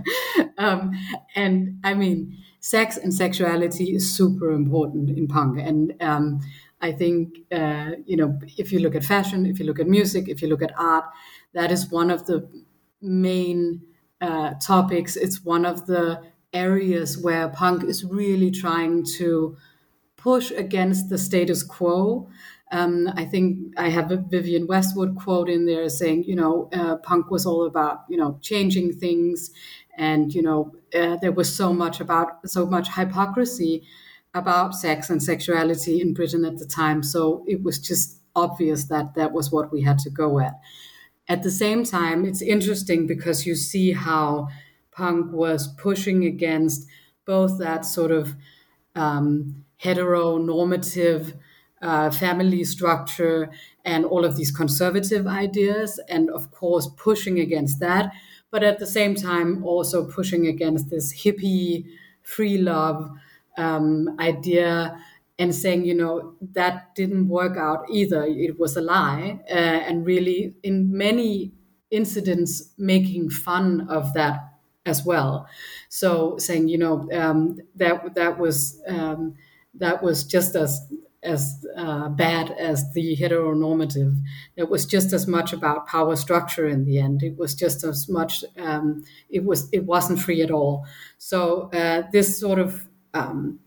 um, 0.58 0.92
and 1.34 1.80
I 1.82 1.94
mean, 1.94 2.38
sex 2.60 2.96
and 2.96 3.12
sexuality 3.12 3.94
is 3.94 4.08
super 4.08 4.52
important 4.52 5.10
in 5.10 5.26
punk. 5.26 5.58
And 5.60 5.94
um, 6.00 6.40
I 6.80 6.92
think, 6.92 7.38
uh, 7.50 7.92
you 8.06 8.16
know, 8.16 8.38
if 8.56 8.72
you 8.72 8.78
look 8.78 8.94
at 8.94 9.04
fashion, 9.04 9.44
if 9.44 9.58
you 9.58 9.66
look 9.66 9.80
at 9.80 9.88
music, 9.88 10.28
if 10.28 10.40
you 10.40 10.48
look 10.48 10.62
at 10.62 10.72
art, 10.78 11.04
that 11.52 11.72
is 11.72 11.90
one 11.90 12.10
of 12.10 12.26
the 12.26 12.48
main 13.02 13.82
uh, 14.20 14.54
topics. 14.64 15.16
It's 15.16 15.42
one 15.44 15.64
of 15.66 15.86
the 15.86 16.22
areas 16.52 17.18
where 17.18 17.48
punk 17.48 17.82
is 17.82 18.04
really 18.04 18.52
trying 18.52 19.04
to 19.18 19.56
push 20.16 20.50
against 20.52 21.08
the 21.10 21.18
status 21.18 21.62
quo 21.62 22.28
um, 22.74 23.08
I 23.14 23.24
think 23.24 23.72
I 23.76 23.88
have 23.88 24.10
a 24.10 24.16
Vivienne 24.16 24.66
Westwood 24.66 25.14
quote 25.14 25.48
in 25.48 25.64
there 25.64 25.88
saying, 25.88 26.24
you 26.24 26.34
know, 26.34 26.68
uh, 26.72 26.96
punk 26.96 27.30
was 27.30 27.46
all 27.46 27.66
about, 27.66 28.00
you 28.08 28.16
know, 28.16 28.40
changing 28.42 28.94
things. 28.94 29.52
And, 29.96 30.34
you 30.34 30.42
know, 30.42 30.74
uh, 30.92 31.16
there 31.22 31.30
was 31.30 31.54
so 31.54 31.72
much 31.72 32.00
about, 32.00 32.50
so 32.50 32.66
much 32.66 32.88
hypocrisy 32.92 33.84
about 34.34 34.74
sex 34.74 35.08
and 35.08 35.22
sexuality 35.22 36.00
in 36.00 36.14
Britain 36.14 36.44
at 36.44 36.58
the 36.58 36.66
time. 36.66 37.04
So 37.04 37.44
it 37.46 37.62
was 37.62 37.78
just 37.78 38.20
obvious 38.34 38.86
that 38.86 39.14
that 39.14 39.30
was 39.30 39.52
what 39.52 39.72
we 39.72 39.82
had 39.82 40.00
to 40.00 40.10
go 40.10 40.40
at. 40.40 40.58
At 41.28 41.44
the 41.44 41.52
same 41.52 41.84
time, 41.84 42.24
it's 42.24 42.42
interesting 42.42 43.06
because 43.06 43.46
you 43.46 43.54
see 43.54 43.92
how 43.92 44.48
punk 44.90 45.32
was 45.32 45.68
pushing 45.68 46.24
against 46.24 46.88
both 47.24 47.56
that 47.60 47.84
sort 47.84 48.10
of 48.10 48.34
um, 48.96 49.64
heteronormative 49.80 51.34
uh, 51.84 52.10
family 52.10 52.64
structure 52.64 53.50
and 53.84 54.04
all 54.04 54.24
of 54.24 54.36
these 54.36 54.50
conservative 54.50 55.26
ideas, 55.26 56.00
and 56.08 56.30
of 56.30 56.50
course, 56.50 56.88
pushing 56.96 57.38
against 57.38 57.80
that, 57.80 58.12
but 58.50 58.62
at 58.64 58.78
the 58.78 58.86
same 58.86 59.14
time, 59.14 59.64
also 59.64 60.10
pushing 60.10 60.46
against 60.46 60.90
this 60.90 61.12
hippie, 61.24 61.84
free 62.22 62.58
love 62.58 63.10
um, 63.58 64.16
idea 64.18 64.98
and 65.38 65.54
saying, 65.54 65.84
you 65.84 65.94
know, 65.94 66.34
that 66.52 66.94
didn't 66.94 67.28
work 67.28 67.56
out 67.56 67.84
either. 67.90 68.24
It 68.24 68.58
was 68.58 68.76
a 68.76 68.80
lie. 68.80 69.40
Uh, 69.50 69.54
and 69.88 70.06
really, 70.06 70.56
in 70.62 70.96
many 70.96 71.52
incidents, 71.90 72.70
making 72.78 73.30
fun 73.30 73.86
of 73.88 74.14
that 74.14 74.38
as 74.86 75.04
well. 75.04 75.48
So 75.88 76.38
saying, 76.38 76.68
you 76.68 76.78
know, 76.78 77.08
um, 77.12 77.58
that 77.76 78.14
that 78.14 78.38
was 78.38 78.80
um, 78.86 79.34
that 79.74 80.02
was 80.02 80.24
just 80.24 80.54
as 80.54 80.80
as 81.24 81.64
uh, 81.76 82.08
bad 82.10 82.50
as 82.52 82.92
the 82.92 83.16
heteronormative. 83.16 84.16
It 84.56 84.68
was 84.70 84.86
just 84.86 85.12
as 85.12 85.26
much 85.26 85.52
about 85.52 85.86
power 85.86 86.16
structure 86.16 86.68
in 86.68 86.84
the 86.84 86.98
end. 86.98 87.22
It 87.22 87.36
was 87.38 87.54
just 87.54 87.84
as 87.84 88.08
much. 88.08 88.44
Um, 88.58 89.04
it 89.30 89.44
was. 89.44 89.68
It 89.72 89.84
wasn't 89.84 90.20
free 90.20 90.42
at 90.42 90.50
all. 90.50 90.86
So 91.18 91.70
uh, 91.72 92.04
this 92.12 92.38
sort 92.38 92.58
of. 92.58 92.86
Um, 93.14 93.60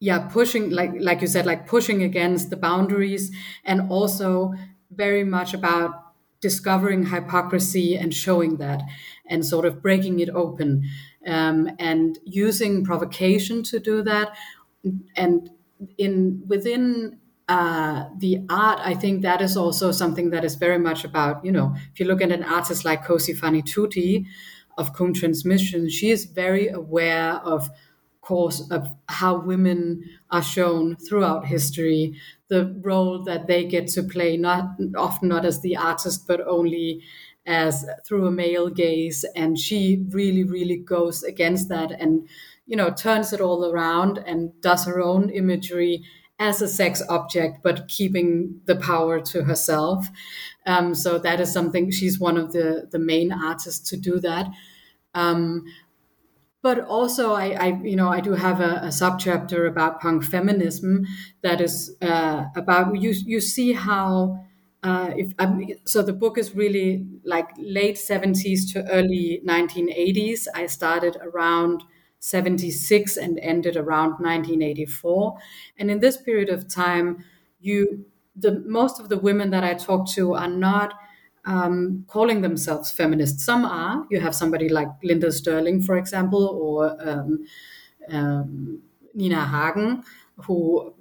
yeah, 0.00 0.28
pushing 0.28 0.70
like 0.70 0.92
like 0.98 1.20
you 1.20 1.26
said, 1.26 1.46
like 1.46 1.66
pushing 1.66 2.02
against 2.02 2.50
the 2.50 2.56
boundaries, 2.56 3.30
and 3.64 3.90
also 3.90 4.54
very 4.90 5.24
much 5.24 5.54
about 5.54 6.12
discovering 6.40 7.06
hypocrisy 7.06 7.96
and 7.96 8.12
showing 8.12 8.56
that, 8.58 8.82
and 9.26 9.46
sort 9.46 9.64
of 9.64 9.80
breaking 9.82 10.20
it 10.20 10.28
open, 10.30 10.84
um, 11.26 11.70
and 11.78 12.18
using 12.24 12.84
provocation 12.84 13.62
to 13.64 13.78
do 13.78 14.02
that, 14.02 14.34
and 15.16 15.50
in 15.98 16.42
within 16.46 17.18
uh, 17.48 18.04
the 18.18 18.38
art, 18.48 18.80
I 18.82 18.94
think 18.94 19.22
that 19.22 19.42
is 19.42 19.56
also 19.56 19.92
something 19.92 20.30
that 20.30 20.44
is 20.44 20.54
very 20.54 20.78
much 20.78 21.04
about, 21.04 21.44
you 21.44 21.52
know, 21.52 21.74
if 21.92 22.00
you 22.00 22.06
look 22.06 22.22
at 22.22 22.32
an 22.32 22.42
artist 22.42 22.84
like 22.84 23.04
Cosey 23.04 23.34
Fanni 23.34 23.62
Tutti 23.62 24.26
of 24.78 24.94
COUM 24.94 25.12
Transmission, 25.12 25.88
she 25.88 26.10
is 26.10 26.24
very 26.24 26.68
aware 26.68 27.34
of 27.44 27.68
course 28.22 28.66
of 28.70 28.88
how 29.08 29.38
women 29.38 30.02
are 30.30 30.42
shown 30.42 30.96
throughout 30.96 31.46
history, 31.46 32.18
the 32.48 32.74
role 32.80 33.22
that 33.24 33.46
they 33.46 33.64
get 33.64 33.88
to 33.88 34.02
play, 34.02 34.38
not 34.38 34.76
often 34.96 35.28
not 35.28 35.44
as 35.44 35.60
the 35.60 35.76
artist, 35.76 36.26
but 36.26 36.40
only 36.46 37.02
as 37.46 37.84
through 38.06 38.26
a 38.26 38.30
male 38.30 38.70
gaze. 38.70 39.26
And 39.36 39.58
she 39.58 40.02
really, 40.08 40.44
really 40.44 40.78
goes 40.78 41.22
against 41.22 41.68
that 41.68 41.90
and, 41.92 42.26
you 42.66 42.76
know, 42.76 42.90
turns 42.90 43.32
it 43.32 43.40
all 43.40 43.64
around 43.70 44.18
and 44.18 44.52
does 44.60 44.86
her 44.86 45.00
own 45.00 45.30
imagery 45.30 46.02
as 46.38 46.60
a 46.60 46.68
sex 46.68 47.02
object, 47.08 47.62
but 47.62 47.88
keeping 47.88 48.60
the 48.66 48.76
power 48.76 49.20
to 49.20 49.44
herself. 49.44 50.08
Um, 50.66 50.94
so 50.94 51.18
that 51.18 51.40
is 51.40 51.52
something 51.52 51.90
she's 51.90 52.18
one 52.18 52.36
of 52.36 52.52
the 52.52 52.88
the 52.90 52.98
main 52.98 53.32
artists 53.32 53.88
to 53.90 53.96
do 53.96 54.18
that. 54.20 54.48
Um, 55.14 55.64
but 56.62 56.80
also, 56.80 57.32
I, 57.34 57.50
I, 57.50 57.66
you 57.82 57.94
know 57.94 58.08
I 58.08 58.20
do 58.20 58.32
have 58.32 58.60
a, 58.60 58.76
a 58.84 58.88
subchapter 58.88 59.68
about 59.68 60.00
punk 60.00 60.24
feminism 60.24 61.06
that 61.42 61.60
is 61.60 61.94
uh, 62.00 62.44
about 62.56 63.00
you. 63.00 63.10
You 63.10 63.40
see 63.40 63.72
how. 63.72 64.40
Uh, 64.82 65.12
if 65.16 65.32
um, 65.38 65.66
so, 65.86 66.02
the 66.02 66.12
book 66.12 66.36
is 66.36 66.54
really 66.54 67.06
like 67.24 67.48
late 67.56 67.96
seventies 67.96 68.70
to 68.72 68.86
early 68.90 69.40
nineteen 69.42 69.90
eighties. 69.90 70.46
I 70.54 70.66
started 70.66 71.16
around 71.22 71.82
76 72.24 73.16
and 73.18 73.38
ended 73.40 73.76
around 73.76 74.12
1984. 74.12 75.36
And 75.76 75.90
in 75.90 76.00
this 76.00 76.16
period 76.16 76.48
of 76.48 76.68
time, 76.68 77.22
you 77.60 78.06
the 78.36 78.60
most 78.66 78.98
of 78.98 79.08
the 79.08 79.18
women 79.18 79.50
that 79.50 79.62
I 79.62 79.74
talk 79.74 80.08
to 80.12 80.34
are 80.34 80.48
not 80.48 80.94
um, 81.44 82.04
calling 82.08 82.40
themselves 82.40 82.90
feminists. 82.90 83.44
Some 83.44 83.64
are. 83.64 84.06
You 84.10 84.20
have 84.20 84.34
somebody 84.34 84.68
like 84.68 84.88
Linder 85.02 85.30
Sterling, 85.30 85.82
for 85.82 85.96
example, 85.96 86.46
or 86.46 86.96
um, 87.08 87.44
um, 88.08 88.82
Nina 89.12 89.44
Hagen, 89.46 90.02
who 90.46 90.94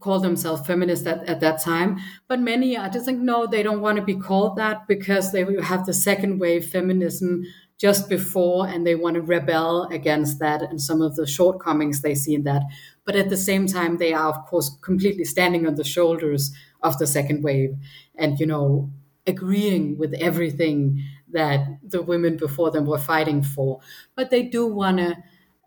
call 0.00 0.20
themselves 0.20 0.66
feminists 0.66 1.06
at, 1.06 1.24
at 1.26 1.40
that 1.40 1.62
time. 1.62 1.98
But 2.28 2.40
many, 2.40 2.76
I 2.76 2.90
just 2.90 3.06
think, 3.06 3.20
no, 3.20 3.46
they 3.46 3.62
don't 3.62 3.80
want 3.80 3.96
to 3.96 4.04
be 4.04 4.16
called 4.16 4.56
that 4.56 4.86
because 4.86 5.32
they 5.32 5.46
have 5.62 5.86
the 5.86 5.94
second 5.94 6.38
wave 6.38 6.66
feminism 6.66 7.44
just 7.78 8.08
before 8.08 8.66
and 8.66 8.86
they 8.86 8.94
want 8.94 9.14
to 9.14 9.22
rebel 9.22 9.84
against 9.90 10.38
that 10.40 10.62
and 10.62 10.80
some 10.80 11.00
of 11.00 11.14
the 11.16 11.26
shortcomings 11.26 12.02
they 12.02 12.14
see 12.14 12.34
in 12.34 12.42
that. 12.44 12.62
But 13.04 13.16
at 13.16 13.30
the 13.30 13.36
same 13.36 13.66
time, 13.66 13.98
they 13.98 14.12
are, 14.12 14.28
of 14.28 14.46
course, 14.46 14.76
completely 14.82 15.24
standing 15.24 15.66
on 15.66 15.76
the 15.76 15.84
shoulders 15.84 16.52
of 16.82 16.98
the 16.98 17.06
second 17.06 17.42
wave 17.42 17.76
and, 18.16 18.38
you 18.38 18.46
know, 18.46 18.90
agreeing 19.26 19.96
with 19.98 20.14
everything 20.14 21.02
that 21.30 21.66
the 21.82 22.02
women 22.02 22.36
before 22.36 22.70
them 22.70 22.86
were 22.86 22.98
fighting 22.98 23.42
for. 23.42 23.80
But 24.16 24.30
they 24.30 24.42
do 24.42 24.66
want 24.66 24.98
to 24.98 25.16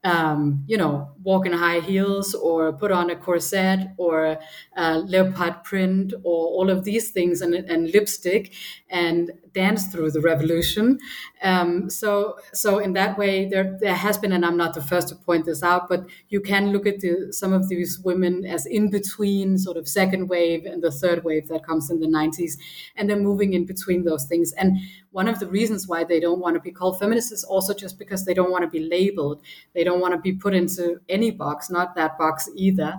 um, 0.03 0.63
you 0.67 0.77
know, 0.77 1.11
walk 1.21 1.45
in 1.45 1.53
high 1.53 1.79
heels 1.79 2.33
or 2.33 2.73
put 2.73 2.91
on 2.91 3.11
a 3.11 3.15
corset 3.15 3.89
or 3.97 4.39
a 4.75 4.97
leopard 4.97 5.63
print 5.63 6.13
or 6.23 6.47
all 6.47 6.71
of 6.71 6.83
these 6.83 7.11
things 7.11 7.41
and, 7.41 7.53
and 7.53 7.91
lipstick 7.91 8.51
and 8.89 9.31
dance 9.53 9.87
through 9.87 10.09
the 10.09 10.21
revolution. 10.21 10.97
Um, 11.43 11.89
so, 11.89 12.37
so 12.53 12.77
in 12.77 12.93
that 12.93 13.17
way, 13.17 13.49
there 13.49 13.75
there 13.81 13.95
has 13.95 14.17
been, 14.17 14.31
and 14.31 14.45
I'm 14.45 14.57
not 14.57 14.75
the 14.75 14.81
first 14.81 15.09
to 15.09 15.15
point 15.15 15.45
this 15.45 15.63
out, 15.63 15.89
but 15.89 16.05
you 16.29 16.39
can 16.39 16.71
look 16.71 16.85
at 16.85 16.99
the, 16.99 17.29
some 17.31 17.51
of 17.51 17.67
these 17.67 17.99
women 17.99 18.45
as 18.45 18.67
in 18.67 18.91
between, 18.91 19.57
sort 19.57 19.75
of 19.75 19.87
second 19.87 20.27
wave 20.29 20.65
and 20.65 20.83
the 20.83 20.91
third 20.91 21.23
wave 21.23 21.47
that 21.47 21.65
comes 21.65 21.89
in 21.89 21.99
the 21.99 22.07
90s, 22.07 22.57
and 22.95 23.09
they're 23.09 23.17
moving 23.17 23.53
in 23.53 23.65
between 23.65 24.03
those 24.03 24.25
things. 24.25 24.51
And 24.53 24.77
one 25.09 25.27
of 25.27 25.39
the 25.39 25.47
reasons 25.47 25.87
why 25.87 26.03
they 26.03 26.19
don't 26.19 26.39
want 26.39 26.55
to 26.55 26.61
be 26.61 26.71
called 26.71 26.99
feminists 26.99 27.31
is 27.31 27.43
also 27.43 27.73
just 27.73 27.97
because 27.97 28.23
they 28.25 28.35
don't 28.35 28.51
want 28.51 28.63
to 28.63 28.69
be 28.69 28.87
labeled. 28.87 29.41
They 29.73 29.83
don't 29.83 29.99
want 29.99 30.13
to 30.13 30.19
be 30.19 30.33
put 30.33 30.53
into 30.53 31.01
any 31.09 31.31
box, 31.31 31.69
not 31.71 31.95
that 31.95 32.17
box 32.19 32.49
either. 32.55 32.95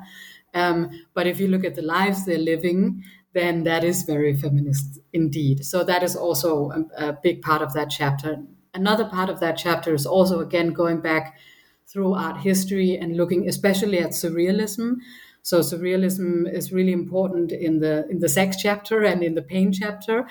Um, 0.54 0.90
but 1.14 1.26
if 1.26 1.40
you 1.40 1.48
look 1.48 1.64
at 1.64 1.74
the 1.74 1.82
lives 1.82 2.24
they're 2.24 2.38
living, 2.38 3.02
then 3.32 3.64
that 3.64 3.84
is 3.84 4.02
very 4.02 4.34
feminist 4.36 4.98
indeed. 5.12 5.64
So 5.64 5.84
that 5.84 6.02
is 6.02 6.14
also 6.14 6.70
a, 6.70 7.08
a 7.08 7.12
big 7.22 7.40
part 7.42 7.62
of 7.62 7.72
that 7.74 7.88
chapter. 7.90 8.42
Another 8.74 9.04
part 9.06 9.30
of 9.30 9.40
that 9.40 9.56
chapter 9.56 9.94
is 9.94 10.06
also, 10.06 10.40
again, 10.40 10.72
going 10.72 11.00
back 11.00 11.38
through 11.86 12.14
art 12.14 12.38
history 12.40 12.96
and 12.96 13.16
looking 13.16 13.48
especially 13.48 13.98
at 13.98 14.10
surrealism. 14.10 14.96
So 15.42 15.60
surrealism 15.60 16.50
is 16.52 16.72
really 16.72 16.92
important 16.92 17.50
in 17.52 17.80
the 17.80 18.06
in 18.08 18.20
the 18.20 18.28
sex 18.28 18.56
chapter 18.62 19.02
and 19.02 19.22
in 19.22 19.34
the 19.34 19.42
pain 19.42 19.72
chapter, 19.72 20.26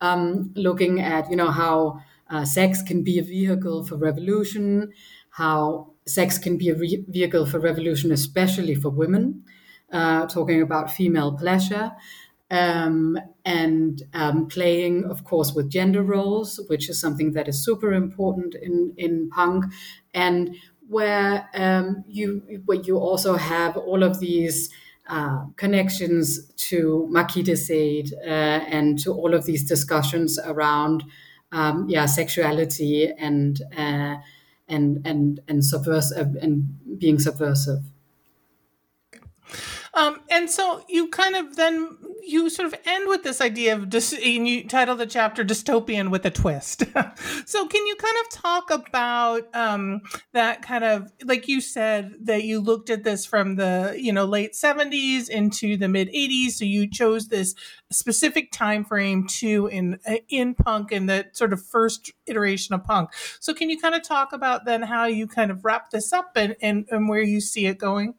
um, 0.00 0.52
looking 0.54 1.00
at 1.00 1.30
you 1.30 1.36
know 1.36 1.50
how 1.50 2.00
uh, 2.28 2.44
sex 2.44 2.82
can 2.82 3.02
be 3.02 3.18
a 3.18 3.22
vehicle 3.22 3.84
for 3.84 3.96
revolution, 3.96 4.92
how 5.30 5.92
sex 6.06 6.38
can 6.38 6.56
be 6.58 6.68
a 6.68 6.74
re- 6.74 7.04
vehicle 7.08 7.46
for 7.46 7.58
revolution, 7.58 8.12
especially 8.12 8.74
for 8.74 8.90
women. 8.90 9.44
Uh, 9.92 10.26
talking 10.26 10.62
about 10.62 10.92
female 10.92 11.32
pleasure, 11.36 11.92
um, 12.50 13.18
and 13.44 14.02
um, 14.14 14.46
playing, 14.48 15.04
of 15.04 15.24
course, 15.24 15.52
with 15.52 15.68
gender 15.70 16.02
roles, 16.02 16.60
which 16.68 16.88
is 16.88 17.00
something 17.00 17.32
that 17.32 17.48
is 17.48 17.64
super 17.64 17.92
important 17.92 18.54
in 18.54 18.92
in 18.96 19.30
punk, 19.30 19.64
and 20.14 20.56
where 20.88 21.48
um, 21.54 22.04
you 22.08 22.42
where 22.66 22.80
you 22.80 22.98
also 22.98 23.36
have 23.36 23.76
all 23.76 24.02
of 24.02 24.20
these. 24.20 24.70
Uh, 25.08 25.46
connections 25.56 26.52
to 26.54 27.04
Marquis 27.10 27.42
de 27.42 27.56
Sade 27.56 28.12
uh, 28.24 28.28
and 28.28 28.96
to 29.00 29.12
all 29.12 29.34
of 29.34 29.44
these 29.44 29.66
discussions 29.68 30.38
around 30.38 31.02
um, 31.50 31.88
yeah 31.88 32.06
sexuality 32.06 33.10
and 33.18 33.60
uh, 33.76 34.14
and 34.68 35.04
and 35.04 35.40
and 35.48 35.64
subversive 35.64 36.36
and 36.36 36.78
being 37.00 37.18
subversive. 37.18 37.89
Um, 39.94 40.20
and 40.30 40.48
so 40.48 40.84
you 40.88 41.08
kind 41.08 41.34
of 41.34 41.56
then 41.56 41.96
you 42.22 42.48
sort 42.48 42.66
of 42.72 42.78
end 42.84 43.08
with 43.08 43.22
this 43.22 43.40
idea 43.40 43.74
of 43.74 43.88
dis- 43.88 44.12
and 44.12 44.46
you 44.46 44.66
title 44.68 44.94
the 44.94 45.06
chapter 45.06 45.44
dystopian 45.44 46.10
with 46.10 46.24
a 46.24 46.30
twist. 46.30 46.84
So 47.46 47.66
can 47.66 47.84
you 47.86 47.96
kind 47.96 48.16
of 48.22 48.30
talk 48.30 48.70
about 48.70 49.54
um, 49.54 50.02
that 50.32 50.62
kind 50.62 50.84
of 50.84 51.10
like 51.24 51.48
you 51.48 51.60
said 51.60 52.14
that 52.22 52.44
you 52.44 52.60
looked 52.60 52.90
at 52.90 53.02
this 53.02 53.26
from 53.26 53.56
the 53.56 53.96
you 53.98 54.12
know 54.12 54.24
late 54.24 54.52
70s 54.52 55.28
into 55.28 55.76
the 55.76 55.88
mid 55.88 56.08
80s 56.08 56.52
so 56.52 56.64
you 56.64 56.88
chose 56.88 57.28
this 57.28 57.54
specific 57.90 58.52
time 58.52 58.84
frame 58.84 59.26
to 59.26 59.66
in 59.66 59.98
in 60.28 60.54
punk 60.54 60.92
and 60.92 61.08
the 61.08 61.26
sort 61.32 61.52
of 61.52 61.64
first 61.64 62.12
iteration 62.26 62.74
of 62.74 62.84
punk. 62.84 63.10
So 63.40 63.52
can 63.52 63.70
you 63.70 63.78
kind 63.78 63.94
of 63.94 64.02
talk 64.02 64.32
about 64.32 64.64
then 64.64 64.82
how 64.82 65.06
you 65.06 65.26
kind 65.26 65.50
of 65.50 65.64
wrap 65.64 65.90
this 65.90 66.12
up 66.12 66.32
and 66.36 66.56
and, 66.62 66.86
and 66.90 67.08
where 67.08 67.22
you 67.22 67.40
see 67.40 67.66
it 67.66 67.78
going 67.78 68.14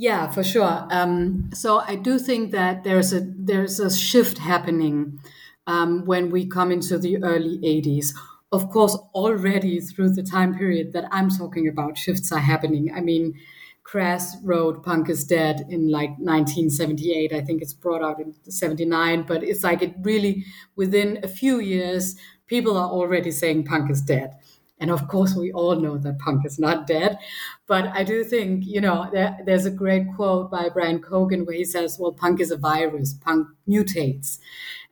yeah, 0.00 0.30
for 0.30 0.42
sure. 0.42 0.86
Um, 0.90 1.50
so 1.52 1.80
I 1.80 1.94
do 1.94 2.18
think 2.18 2.52
that 2.52 2.84
there's 2.84 3.12
a 3.12 3.20
there's 3.20 3.78
a 3.78 3.94
shift 3.94 4.38
happening 4.38 5.20
um, 5.66 6.06
when 6.06 6.30
we 6.30 6.46
come 6.46 6.72
into 6.72 6.96
the 6.96 7.22
early 7.22 7.58
80s. 7.58 8.14
Of 8.50 8.70
course, 8.70 8.96
already 9.14 9.78
through 9.78 10.14
the 10.14 10.22
time 10.22 10.56
period 10.56 10.94
that 10.94 11.04
I'm 11.12 11.28
talking 11.28 11.68
about, 11.68 11.98
shifts 11.98 12.32
are 12.32 12.38
happening. 12.38 12.90
I 12.96 13.02
mean, 13.02 13.34
Crass 13.82 14.38
wrote 14.42 14.82
Punk 14.82 15.10
is 15.10 15.22
Dead 15.22 15.66
in 15.68 15.90
like 15.90 16.16
1978. 16.18 17.34
I 17.34 17.42
think 17.42 17.60
it's 17.60 17.74
brought 17.74 18.02
out 18.02 18.20
in 18.20 18.34
79, 18.48 19.24
but 19.28 19.44
it's 19.44 19.62
like 19.62 19.82
it 19.82 19.94
really, 20.00 20.46
within 20.76 21.20
a 21.22 21.28
few 21.28 21.60
years, 21.60 22.16
people 22.46 22.78
are 22.78 22.88
already 22.88 23.30
saying 23.30 23.64
punk 23.66 23.90
is 23.90 24.00
dead. 24.00 24.32
And 24.80 24.90
of 24.90 25.08
course, 25.08 25.34
we 25.36 25.52
all 25.52 25.76
know 25.76 25.98
that 25.98 26.18
punk 26.18 26.46
is 26.46 26.58
not 26.58 26.86
dead. 26.86 27.18
But 27.66 27.88
I 27.88 28.02
do 28.02 28.24
think, 28.24 28.64
you 28.66 28.80
know, 28.80 29.08
there, 29.12 29.38
there's 29.44 29.66
a 29.66 29.70
great 29.70 30.06
quote 30.16 30.50
by 30.50 30.70
Brian 30.70 31.00
Cogan 31.00 31.44
where 31.44 31.56
he 31.56 31.64
says, 31.64 31.98
well, 32.00 32.12
punk 32.12 32.40
is 32.40 32.50
a 32.50 32.56
virus, 32.56 33.12
punk 33.12 33.46
mutates. 33.68 34.38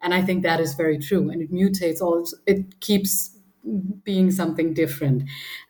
And 0.02 0.14
I 0.14 0.22
think 0.22 0.42
that 0.42 0.60
is 0.60 0.74
very 0.74 0.98
true. 0.98 1.30
And 1.30 1.42
it 1.42 1.52
mutates 1.52 2.00
all, 2.00 2.24
it 2.46 2.80
keeps 2.80 3.36
being 4.04 4.30
something 4.30 4.74
different. 4.74 5.24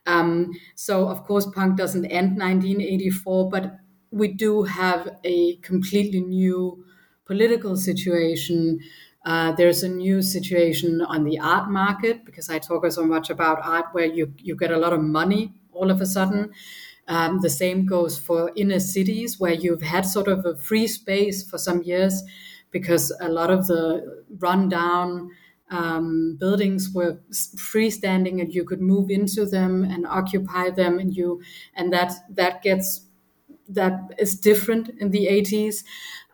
Um, 0.05 0.51
so, 0.75 1.07
of 1.09 1.23
course, 1.23 1.45
punk 1.47 1.77
doesn't 1.77 2.05
end 2.05 2.37
1984, 2.37 3.49
but 3.49 3.77
we 4.11 4.27
do 4.29 4.63
have 4.63 5.09
a 5.23 5.57
completely 5.57 6.21
new 6.21 6.83
political 7.25 7.77
situation 7.77 8.79
uh, 9.29 9.51
there's 9.51 9.83
a 9.83 9.87
new 9.89 10.21
situation 10.23 11.01
on 11.01 11.23
the 11.23 11.37
art 11.39 11.69
market 11.69 12.25
because 12.25 12.49
I 12.49 12.57
talk 12.57 12.89
so 12.91 13.05
much 13.05 13.29
about 13.29 13.59
art 13.63 13.85
where 13.91 14.05
you, 14.07 14.33
you 14.39 14.55
get 14.55 14.71
a 14.71 14.77
lot 14.77 14.91
of 14.91 15.01
money 15.01 15.53
all 15.71 15.91
of 15.91 16.01
a 16.01 16.05
sudden. 16.07 16.51
Um, 17.07 17.39
the 17.41 17.49
same 17.49 17.85
goes 17.85 18.17
for 18.17 18.51
inner 18.55 18.79
cities 18.79 19.39
where 19.39 19.53
you've 19.53 19.83
had 19.83 20.05
sort 20.07 20.27
of 20.27 20.45
a 20.45 20.55
free 20.57 20.87
space 20.87 21.47
for 21.47 21.59
some 21.59 21.83
years 21.83 22.23
because 22.71 23.11
a 23.21 23.29
lot 23.29 23.51
of 23.51 23.67
the 23.67 24.23
rundown 24.39 25.29
um, 25.69 26.35
buildings 26.39 26.89
were 26.93 27.19
freestanding 27.31 28.41
and 28.41 28.51
you 28.53 28.63
could 28.63 28.81
move 28.81 29.11
into 29.11 29.45
them 29.45 29.83
and 29.83 30.07
occupy 30.07 30.71
them 30.71 30.97
and 30.97 31.15
you 31.15 31.41
and 31.75 31.93
that 31.93 32.13
that 32.31 32.63
gets 32.63 33.01
that 33.67 33.93
is 34.17 34.39
different 34.39 34.89
in 34.99 35.11
the 35.11 35.27
80s 35.27 35.83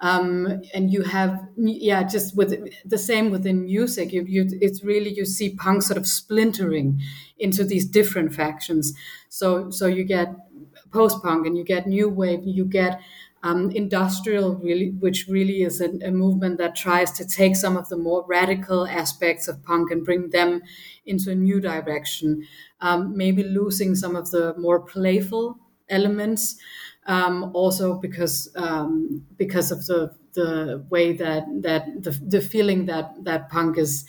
um, 0.06 0.62
and 0.76 0.94
you 0.94 1.02
have 1.02 1.42
yeah 1.58 2.04
just 2.04 2.38
with 2.38 2.52
the 2.86 2.98
same 2.98 3.32
within 3.32 3.66
music. 3.66 4.14
You, 4.14 4.24
you 4.28 4.46
it's 4.62 4.84
really 4.84 5.12
you 5.12 5.26
see 5.26 5.56
punk 5.56 5.82
sort 5.82 5.98
of 5.98 6.06
splintering 6.06 7.02
into 7.40 7.64
these 7.64 7.86
different 7.86 8.32
factions. 8.32 8.94
So 9.30 9.72
so 9.72 9.88
you 9.88 10.04
get 10.04 10.28
post 10.92 11.24
punk 11.24 11.48
and 11.48 11.58
you 11.58 11.64
get 11.64 11.88
new 11.88 12.08
wave. 12.08 12.42
You 12.44 12.66
get 12.66 13.02
um, 13.42 13.72
industrial 13.72 14.58
really 14.58 14.92
which 14.92 15.26
really 15.28 15.64
is 15.64 15.82
a, 15.82 15.90
a, 16.04 16.12
movement 16.12 16.60
that 16.60 16.76
tries 16.76 17.12
to 17.14 17.28
take 17.28 17.56
some 17.56 17.76
of 17.78 17.90
the 17.90 17.98
more 17.98 18.26
radical 18.28 18.88
aspects 18.88 19.48
of 19.48 19.64
punk 19.64 19.92
and 19.92 20.06
bring 20.06 20.30
them 20.30 20.62
into 21.06 21.32
a 21.32 21.36
new 21.36 21.60
direction. 21.60 22.46
Um, 22.80 23.18
maybe 23.18 23.44
losing 23.44 23.96
some 23.96 24.16
of 24.16 24.30
the 24.30 24.54
more 24.58 24.80
playful 24.80 25.58
elements 25.90 26.58
um, 27.06 27.52
also 27.54 27.96
because 27.96 28.50
um, 28.56 29.26
because 29.38 29.72
of 29.72 29.86
the 29.86 30.16
the 30.34 30.86
way 30.90 31.14
that 31.14 31.46
that 31.62 31.86
the, 32.04 32.12
the 32.28 32.42
feeling 32.42 32.86
that 32.86 33.14
that 33.24 33.50
punk 33.50 33.78
is 33.78 34.06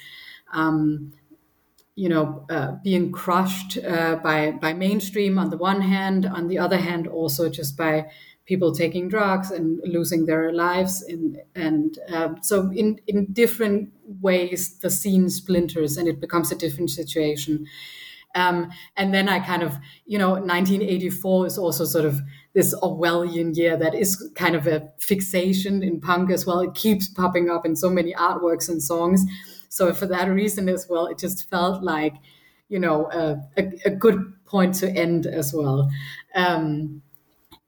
um, 0.53 1.13
you 1.95 2.09
know 2.09 2.45
uh, 2.51 2.73
being 2.85 3.11
crushed 3.13 3.79
uh, 3.79 4.17
by 4.17 4.51
by 4.53 4.73
mainstream 4.73 5.39
on 5.39 5.51
the 5.51 5.57
one 5.57 5.81
hand 5.81 6.27
on 6.27 6.49
the 6.49 6.59
other 6.59 6.77
hand 6.77 7.07
also 7.07 7.49
just 7.49 7.77
by 7.77 8.07
people 8.45 8.73
taking 8.73 9.09
drugs 9.09 9.51
and 9.51 9.81
losing 9.85 10.27
their 10.27 10.53
lives 10.53 11.03
and 11.03 11.39
and 11.55 11.99
uh, 12.13 12.35
so 12.43 12.71
in 12.73 13.01
in 13.07 13.27
different 13.33 13.91
ways 14.21 14.79
the 14.79 14.91
scene 14.91 15.29
splinters 15.31 15.97
and 15.97 16.07
it 16.09 16.21
becomes 16.21 16.53
a 16.53 16.57
different 16.57 16.91
situation. 16.91 17.67
Um, 18.35 18.71
and 18.97 19.15
then 19.15 19.29
I 19.31 19.41
kind 19.41 19.63
of, 19.63 19.79
you 20.05 20.19
know, 20.19 20.33
1984 20.35 21.47
is 21.47 21.57
also 21.57 21.85
sort 21.87 22.05
of 22.05 22.21
this 22.57 22.75
Orwellian 22.83 23.55
year 23.55 23.77
that 23.77 23.95
is 23.95 24.17
kind 24.35 24.57
of 24.57 24.67
a 24.67 24.89
fixation 24.99 25.83
in 25.83 26.01
punk 26.01 26.31
as 26.31 26.47
well. 26.47 26.61
It 26.61 26.75
keeps 26.75 27.07
popping 27.07 27.51
up 27.51 27.67
in 27.67 27.77
so 27.77 27.91
many 27.91 28.15
artworks 28.15 28.71
and 28.71 28.83
songs. 28.83 29.23
So 29.69 29.93
for 29.93 30.07
that 30.07 30.29
reason 30.29 30.67
as 30.71 30.87
well, 30.89 31.05
it 31.07 31.19
just 31.19 31.51
felt 31.51 31.83
like, 31.83 32.15
you 32.71 32.79
know, 32.79 33.11
a, 33.13 33.37
a, 33.61 33.73
a 33.85 33.91
good 33.91 34.33
point 34.47 34.75
to 34.77 34.91
end 34.91 35.27
as 35.27 35.53
well. 35.53 35.91
Um, 36.35 37.03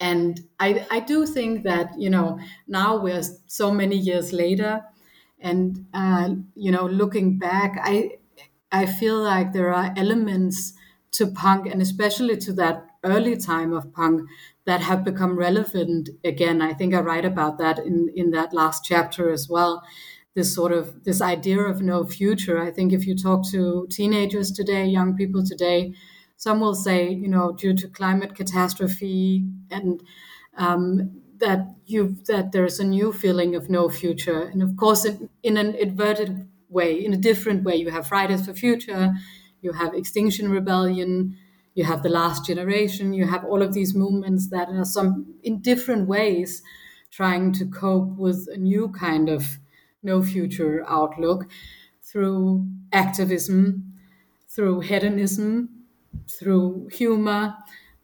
and 0.01 0.41
I, 0.59 0.87
I 0.91 1.01
do 1.01 1.27
think 1.27 1.65
that, 1.65 1.91
you 1.99 2.09
know, 2.09 2.39
now 2.67 2.97
we're 2.97 3.23
so 3.47 3.71
many 3.71 3.97
years 3.97 4.33
later 4.33 4.83
and, 5.39 5.85
uh, 5.93 6.31
you 6.55 6.71
know, 6.71 6.87
looking 6.87 7.39
back, 7.39 7.79
I, 7.83 8.13
I 8.73 8.87
feel 8.87 9.19
like 9.23 9.53
there 9.53 9.75
are 9.75 9.93
elements 9.99 10.73
to 11.11 11.27
punk 11.27 11.67
and 11.67 11.83
especially 11.83 12.39
to 12.39 12.55
that 12.55 12.88
early 13.09 13.37
time 13.37 13.73
of 13.73 13.93
punk 13.93 14.29
that 14.67 14.81
have 14.83 15.05
become 15.05 15.39
relevant 15.39 16.11
again. 16.25 16.61
I 16.63 16.73
think 16.75 16.95
I 16.95 17.01
write 17.01 17.25
about 17.25 17.59
that 17.59 17.79
in, 17.79 18.11
in 18.15 18.31
that 18.33 18.53
last 18.53 18.85
chapter 18.85 19.31
as 19.31 19.49
well. 19.49 19.83
This 20.35 20.55
sort 20.55 20.73
of 20.73 21.05
this 21.05 21.21
idea 21.21 21.61
of 21.61 21.81
no 21.83 22.05
future. 22.05 22.61
I 22.63 22.71
think 22.71 22.93
if 22.93 23.07
you 23.07 23.17
talk 23.17 23.49
to 23.51 23.87
teenagers 23.91 24.53
today, 24.53 24.85
young 24.87 25.17
people 25.17 25.43
today, 25.45 25.95
some 26.37 26.61
will 26.61 26.75
say, 26.77 27.09
you 27.11 27.29
know, 27.29 27.53
due 27.53 27.75
to 27.75 27.89
climate 27.89 28.37
catastrophe 28.37 29.45
and 29.71 30.01
um, 30.57 31.23
that 31.39 31.75
you 31.87 32.17
that 32.27 32.53
there's 32.53 32.79
a 32.79 32.85
new 32.85 33.13
feeling 33.13 33.55
of 33.55 33.71
no 33.71 33.89
future. 33.89 34.43
And 34.43 34.63
of 34.63 34.77
course, 34.77 35.07
in 35.43 35.57
an 35.57 35.75
inverted 35.75 36.49
way, 36.69 37.05
in 37.05 37.13
a 37.13 37.17
different 37.17 37.65
way. 37.65 37.77
You 37.77 37.91
have 37.91 38.07
Fridays 38.09 38.47
for 38.47 38.53
Future, 38.55 39.13
you 39.63 39.73
have 39.73 39.95
Extinction 39.95 40.51
Rebellion, 40.51 41.37
you 41.79 41.85
have 41.85 42.03
The 42.03 42.09
Last 42.09 42.45
Generation, 42.47 43.13
you 43.13 43.27
have 43.27 43.45
all 43.45 43.63
of 43.63 43.73
these 43.75 43.95
movements 43.95 44.49
that 44.51 44.69
are 44.69 44.85
some 44.85 45.35
in 45.43 45.61
different 45.61 46.09
ways 46.09 46.63
trying 47.11 47.53
to 47.55 47.67
cope 47.67 48.17
with 48.17 48.49
a 48.53 48.57
new 48.59 48.89
kind 48.91 49.29
of 49.29 49.59
no 50.03 50.23
future 50.23 50.85
outlook 50.89 51.47
through 52.03 52.67
activism, 52.93 53.95
through 54.49 54.81
hedonism, 54.81 55.69
through 56.29 56.89
humor, 56.93 57.55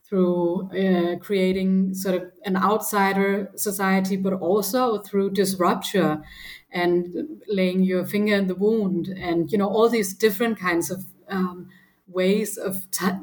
through 0.04 0.68
uh, 0.72 1.16
creating 1.18 1.94
sort 1.94 2.14
of 2.14 2.30
an 2.44 2.56
outsider 2.56 3.50
society, 3.56 4.16
but 4.16 4.32
also 4.34 4.98
through 4.98 5.30
disruption 5.30 6.22
and 6.70 7.40
laying 7.48 7.82
your 7.82 8.04
finger 8.04 8.34
in 8.37 8.46
the 8.48 8.54
wound, 8.54 9.08
and 9.08 9.50
you 9.50 9.58
know 9.58 9.68
all 9.68 9.88
these 9.88 10.12
different 10.12 10.58
kinds 10.58 10.90
of 10.90 11.04
um, 11.28 11.68
ways 12.06 12.58
of 12.58 12.90
ta- 12.90 13.20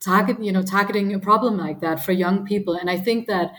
target, 0.00 0.42
you 0.42 0.52
know, 0.52 0.62
targeting 0.62 1.14
a 1.14 1.18
problem 1.18 1.56
like 1.56 1.80
that 1.80 2.04
for 2.04 2.12
young 2.12 2.44
people. 2.44 2.74
And 2.74 2.90
I 2.90 2.98
think 2.98 3.26
that 3.26 3.52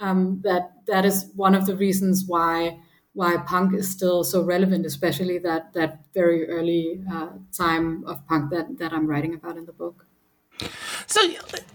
um, 0.00 0.40
that 0.44 0.72
that 0.86 1.04
is 1.04 1.30
one 1.36 1.54
of 1.54 1.66
the 1.66 1.76
reasons 1.76 2.24
why 2.26 2.80
why 3.12 3.36
punk 3.46 3.74
is 3.74 3.88
still 3.90 4.24
so 4.24 4.42
relevant, 4.42 4.84
especially 4.86 5.38
that 5.38 5.72
that 5.74 6.04
very 6.14 6.48
early 6.48 7.02
uh, 7.12 7.30
time 7.56 8.04
of 8.06 8.26
punk 8.26 8.50
that 8.50 8.78
that 8.78 8.92
I'm 8.92 9.06
writing 9.06 9.34
about 9.34 9.56
in 9.56 9.66
the 9.66 9.72
book. 9.72 10.06
So 11.06 11.20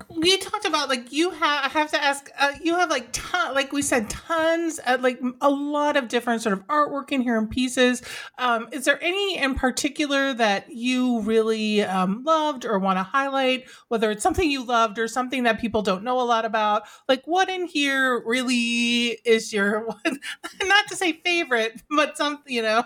we 0.10 0.38
talked 0.38 0.66
about 0.66 0.90
like 0.90 1.12
you 1.12 1.30
have 1.32 1.66
I 1.66 1.70
have 1.70 1.92
to 1.92 2.04
ask 2.04 2.30
uh, 2.38 2.54
you 2.62 2.76
have 2.76 2.90
like 2.90 3.10
ton, 3.12 3.54
like 3.54 3.72
we 3.72 3.82
said 3.82 4.10
tons 4.10 4.80
uh, 4.86 4.98
like 5.00 5.20
a 5.42 5.50
lot 5.50 5.98
of 5.98 6.08
different 6.08 6.42
sort 6.42 6.54
of 6.54 6.66
artwork 6.68 7.12
in 7.12 7.22
here 7.22 7.38
and 7.38 7.50
pieces. 7.50 8.02
Um, 8.38 8.68
is 8.72 8.86
there 8.86 9.02
any 9.04 9.38
in 9.38 9.56
particular 9.56 10.34
that 10.34 10.72
you 10.72 11.22
really 11.22 11.84
um, 11.84 12.24
loved 12.24 12.66
or 12.66 12.80
want 12.80 12.98
to 12.98 13.04
highlight? 13.04 13.66
Whether 13.88 14.12
it's 14.12 14.24
something 14.24 14.50
you 14.50 14.64
loved 14.66 15.00
or 15.00 15.08
something 15.08 15.44
that 15.44 15.60
people 15.60 15.82
don't 15.82 16.04
know 16.04 16.20
a 16.20 16.24
lot 16.24 16.46
about. 16.46 16.84
Like 17.08 17.24
what 17.26 17.50
in 17.50 17.66
here 17.66 18.22
really 18.26 19.20
is 19.26 19.54
your 19.54 19.88
not 20.64 20.88
to 20.88 20.96
say 20.96 21.14
favorite, 21.14 21.82
but 21.90 22.18
something 22.18 22.52
you 22.52 22.62
know. 22.62 22.84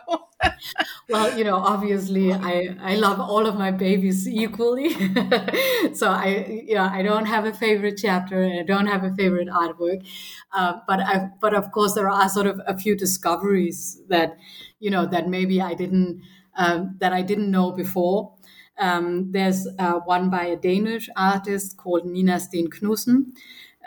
Well, 1.10 1.38
you 1.38 1.44
know, 1.44 1.56
obviously, 1.58 2.34
I 2.34 2.76
I 2.82 2.96
love 2.96 3.20
all 3.20 3.46
of 3.46 3.56
my 3.56 3.72
babies 3.72 4.28
equally, 4.28 4.90
so 5.94 6.08
I 6.10 6.64
yeah 6.66 6.90
I 6.92 7.02
don't 7.02 7.26
have 7.26 7.46
a 7.46 7.54
favorite 7.54 7.98
chapter 8.02 8.42
and 8.42 8.60
I 8.60 8.64
don't 8.64 8.88
have 8.88 9.04
a 9.04 9.14
favorite 9.16 9.48
artwork, 9.50 10.06
uh, 10.54 10.80
but 10.88 11.00
I 11.02 11.30
but 11.42 11.54
of 11.54 11.72
course 11.72 11.94
there 11.94 12.10
are 12.10 12.30
sort 12.30 12.48
of 12.48 12.62
a 12.68 12.78
few 12.78 12.96
discoveries 12.96 14.02
that 14.10 14.38
you 14.80 14.90
know 14.90 15.06
that 15.06 15.28
maybe 15.28 15.62
I 15.62 15.74
didn't 15.74 16.22
um, 16.56 16.96
that 17.00 17.14
I 17.14 17.22
didn't 17.22 17.52
know 17.52 17.72
before. 17.72 18.34
Um, 18.80 19.32
there's 19.32 19.68
uh, 19.78 20.00
one 20.06 20.30
by 20.30 20.46
a 20.46 20.56
Danish 20.56 21.08
artist 21.16 21.78
called 21.78 22.06
Nina 22.08 22.40
Sten-Knudsen, 22.40 23.34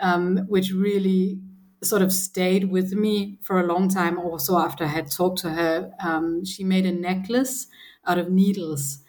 um, 0.01 0.37
which 0.47 0.71
really 0.71 1.39
sort 1.83 2.01
of 2.01 2.11
stayed 2.11 2.65
with 2.69 2.93
me 2.93 3.37
for 3.41 3.59
a 3.59 3.65
long 3.65 3.89
time. 3.89 4.17
Also, 4.17 4.57
after 4.57 4.83
I 4.85 4.87
had 4.87 5.11
talked 5.11 5.39
to 5.39 5.51
her, 5.51 5.91
um, 5.99 6.43
she 6.45 6.63
made 6.63 6.85
a 6.85 6.91
necklace 6.91 7.67
out 8.05 8.17
of 8.17 8.29
needles 8.31 8.99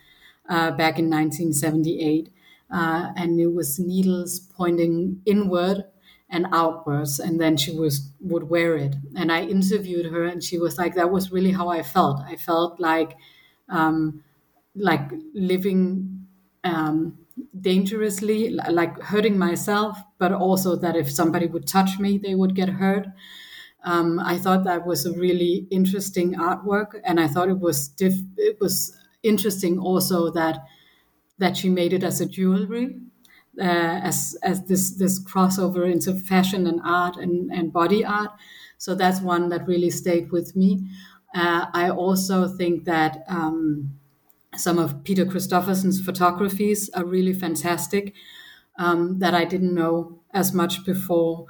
uh, 0.49 0.71
back 0.73 0.99
in 0.99 1.09
1978, 1.11 2.31
uh, 2.71 3.13
and 3.17 3.41
it 3.41 3.53
was 3.53 3.79
needles 3.79 4.41
pointing 4.41 5.21
inward 5.27 5.85
and 6.31 6.47
outwards, 6.53 7.19
and 7.19 7.41
then 7.41 7.57
she 7.57 7.73
was 7.73 8.11
would 8.21 8.45
wear 8.45 8.77
it. 8.77 8.97
And 9.17 9.33
I 9.33 9.43
interviewed 9.45 10.07
her, 10.07 10.25
and 10.25 10.43
she 10.43 10.59
was 10.59 10.77
like, 10.79 10.95
"That 10.95 11.11
was 11.11 11.33
really 11.33 11.53
how 11.53 11.69
I 11.69 11.83
felt. 11.83 12.21
I 12.27 12.37
felt 12.37 12.81
like." 12.81 13.17
Um, 13.69 14.25
like 14.75 15.11
living 15.35 16.27
um, 16.65 17.19
dangerously, 17.61 18.51
like 18.71 19.01
hurting 19.03 19.39
myself, 19.39 19.99
but 20.19 20.33
also 20.33 20.77
that 20.77 20.97
if 20.97 21.11
somebody 21.11 21.47
would 21.47 21.67
touch 21.67 21.99
me, 21.99 22.19
they 22.19 22.35
would 22.35 22.55
get 22.55 22.69
hurt. 22.69 23.07
Um, 23.85 24.19
I 24.21 24.39
thought 24.39 24.65
that 24.65 24.87
was 24.87 25.07
a 25.07 25.13
really 25.13 25.67
interesting 25.71 26.35
artwork, 26.35 27.01
and 27.05 27.21
I 27.21 27.29
thought 27.29 27.49
it 27.49 27.61
was 27.61 27.89
diff- 27.89 28.27
it 28.37 28.59
was 28.61 28.97
interesting 29.23 29.79
also 29.79 30.31
that 30.33 30.65
that 31.39 31.57
she 31.57 31.69
made 31.69 31.93
it 31.93 32.03
as 32.03 32.21
a 32.21 32.27
jewelry, 32.27 33.01
uh, 33.61 33.63
as 33.63 34.37
as 34.43 34.65
this 34.65 34.91
this 34.97 35.23
crossover 35.23 35.91
into 35.91 36.15
fashion 36.15 36.67
and 36.67 36.81
art 36.85 37.17
and 37.17 37.53
and 37.53 37.73
body 37.73 38.05
art. 38.05 38.31
So 38.79 38.95
that's 38.95 39.21
one 39.21 39.49
that 39.51 39.67
really 39.67 39.91
stayed 39.91 40.31
with 40.33 40.55
me. 40.57 40.89
Uh, 41.35 41.67
I 41.73 41.91
also 41.91 42.49
think 42.49 42.85
that. 42.85 43.25
Um, 43.29 43.95
some 44.59 44.79
of 44.79 45.05
Peter 45.05 45.25
Christopherson's 45.25 46.01
photographies 46.05 46.91
are 46.95 47.05
really 47.05 47.33
fantastic 47.33 48.15
um, 48.79 49.19
that 49.19 49.35
I 49.35 49.45
didn't 49.45 49.75
know 49.75 50.21
as 50.33 50.53
much 50.53 50.85
before. 50.85 51.47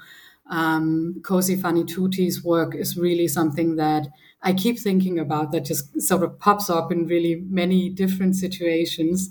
Um, 0.50 1.20
Cosey 1.22 1.56
Fanni 1.56 1.84
Tutti's 1.86 2.42
work 2.42 2.74
is 2.74 2.96
really 2.96 3.28
something 3.28 3.76
that 3.76 4.09
I 4.42 4.54
keep 4.54 4.78
thinking 4.78 5.18
about 5.18 5.52
that 5.52 5.64
just 5.64 6.00
sort 6.00 6.22
of 6.22 6.38
pops 6.38 6.70
up 6.70 6.90
in 6.90 7.06
really 7.06 7.44
many 7.48 7.90
different 7.90 8.36
situations. 8.36 9.30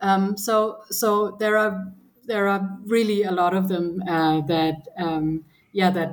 Um, 0.00 0.36
so, 0.36 0.78
so 0.90 1.36
there 1.38 1.56
are 1.58 1.92
there 2.26 2.46
are 2.48 2.78
really 2.84 3.22
a 3.22 3.32
lot 3.32 3.54
of 3.54 3.68
them 3.68 4.02
uh, 4.06 4.42
that 4.42 4.86
um, 4.98 5.44
yeah 5.72 5.90
that 5.90 6.12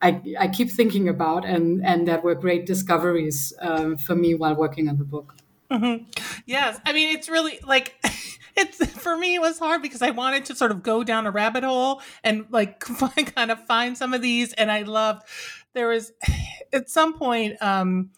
I, 0.00 0.22
I 0.38 0.48
keep 0.48 0.70
thinking 0.70 1.08
about 1.08 1.44
and 1.44 1.84
and 1.84 2.06
that 2.08 2.22
were 2.22 2.34
great 2.34 2.66
discoveries 2.66 3.52
uh, 3.60 3.96
for 3.96 4.14
me 4.14 4.34
while 4.34 4.54
working 4.54 4.88
on 4.88 4.98
the 4.98 5.04
book. 5.04 5.34
Mm-hmm. 5.70 6.04
Yes, 6.46 6.78
I 6.86 6.92
mean 6.92 7.16
it's 7.16 7.28
really 7.28 7.58
like 7.66 7.94
it's 8.56 8.84
for 8.92 9.16
me 9.16 9.34
it 9.34 9.40
was 9.40 9.58
hard 9.58 9.82
because 9.82 10.00
I 10.00 10.10
wanted 10.10 10.44
to 10.46 10.54
sort 10.54 10.70
of 10.70 10.82
go 10.82 11.02
down 11.02 11.26
a 11.26 11.30
rabbit 11.32 11.64
hole 11.64 12.02
and 12.22 12.46
like 12.50 12.78
kind 13.34 13.50
of 13.50 13.64
find 13.66 13.98
some 13.98 14.14
of 14.14 14.22
these 14.22 14.52
and 14.52 14.70
I 14.70 14.82
loved 14.82 15.26
there 15.74 15.88
was 15.88 16.12
at 16.72 16.88
some 16.88 17.14
point 17.14 17.60
um 17.60 18.10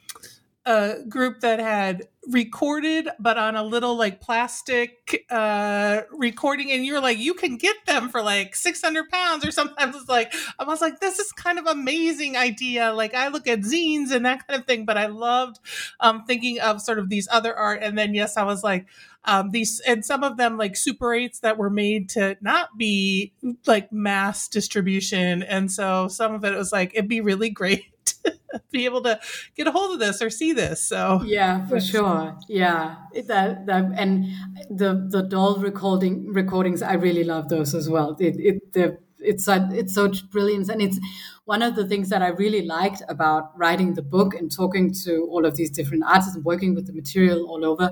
a 0.66 0.96
group 1.08 1.40
that 1.40 1.58
had 1.60 2.08
recorded 2.30 3.08
but 3.18 3.38
on 3.38 3.56
a 3.56 3.62
little 3.62 3.96
like 3.96 4.20
plastic 4.20 5.24
uh 5.30 6.02
recording 6.12 6.70
and 6.70 6.84
you're 6.84 7.00
like 7.00 7.18
you 7.18 7.32
can 7.32 7.56
get 7.56 7.76
them 7.86 8.10
for 8.10 8.22
like 8.22 8.54
600 8.54 9.08
pounds 9.08 9.46
or 9.46 9.50
sometimes 9.50 9.96
it's 9.96 10.08
like 10.08 10.34
i 10.58 10.64
was 10.64 10.80
like 10.82 11.00
this 11.00 11.18
is 11.18 11.32
kind 11.32 11.58
of 11.58 11.66
amazing 11.66 12.36
idea. 12.36 12.92
Like 12.92 13.14
i 13.14 13.28
look 13.28 13.46
at 13.46 13.60
zines 13.60 14.10
and 14.10 14.26
that 14.26 14.46
kind 14.46 14.60
of 14.60 14.66
thing 14.66 14.84
but 14.84 14.98
i 14.98 15.06
loved 15.06 15.58
um 16.00 16.24
thinking 16.26 16.60
of 16.60 16.82
sort 16.82 16.98
of 16.98 17.08
these 17.08 17.28
other 17.30 17.54
art 17.56 17.82
and 17.82 17.96
then 17.96 18.14
yes 18.14 18.36
i 18.36 18.42
was 18.42 18.62
like 18.62 18.86
um 19.24 19.50
these 19.50 19.80
and 19.80 20.04
some 20.04 20.22
of 20.22 20.36
them 20.36 20.58
like 20.58 20.76
super 20.76 21.06
8s 21.08 21.40
that 21.40 21.56
were 21.56 21.70
made 21.70 22.10
to 22.10 22.36
not 22.40 22.76
be 22.76 23.32
like 23.66 23.90
mass 23.90 24.48
distribution 24.48 25.42
and 25.42 25.72
so 25.72 26.08
some 26.08 26.34
of 26.34 26.44
it 26.44 26.56
was 26.56 26.72
like 26.72 26.92
it'd 26.94 27.08
be 27.08 27.20
really 27.20 27.50
great 27.50 27.84
be 28.70 28.84
able 28.84 29.02
to 29.02 29.18
get 29.54 29.66
a 29.66 29.70
hold 29.70 29.92
of 29.92 30.00
this 30.00 30.22
or 30.22 30.30
see 30.30 30.52
this. 30.52 30.82
So 30.82 31.22
yeah, 31.24 31.66
for 31.66 31.80
sure. 31.80 32.38
Yeah, 32.48 32.96
that, 33.26 33.66
that 33.66 33.92
and 33.96 34.26
the 34.70 35.06
the 35.10 35.22
doll 35.22 35.56
recording 35.56 36.32
recordings, 36.32 36.82
I 36.82 36.94
really 36.94 37.24
love 37.24 37.48
those 37.48 37.74
as 37.74 37.88
well. 37.88 38.16
It 38.18 38.36
it 38.38 38.72
the 38.72 38.98
it's 39.20 39.48
a, 39.48 39.68
it's 39.72 39.94
so 39.94 40.10
brilliant 40.30 40.68
and 40.68 40.80
it's 40.80 40.98
one 41.44 41.62
of 41.62 41.74
the 41.74 41.86
things 41.86 42.08
that 42.08 42.22
i 42.22 42.28
really 42.28 42.62
liked 42.62 43.02
about 43.08 43.56
writing 43.58 43.94
the 43.94 44.02
book 44.02 44.34
and 44.34 44.54
talking 44.54 44.92
to 44.92 45.26
all 45.30 45.44
of 45.44 45.56
these 45.56 45.70
different 45.70 46.04
artists 46.04 46.34
and 46.34 46.44
working 46.44 46.74
with 46.74 46.86
the 46.86 46.92
material 46.92 47.46
all 47.48 47.64
over 47.64 47.90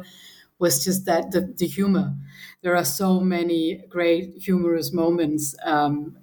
was 0.58 0.84
just 0.84 1.04
that 1.04 1.32
the, 1.32 1.52
the 1.58 1.66
humor 1.66 2.14
there 2.62 2.76
are 2.76 2.84
so 2.84 3.20
many 3.20 3.82
great 3.88 4.34
humorous 4.38 4.92
moments 4.92 5.54
um, 5.64 6.16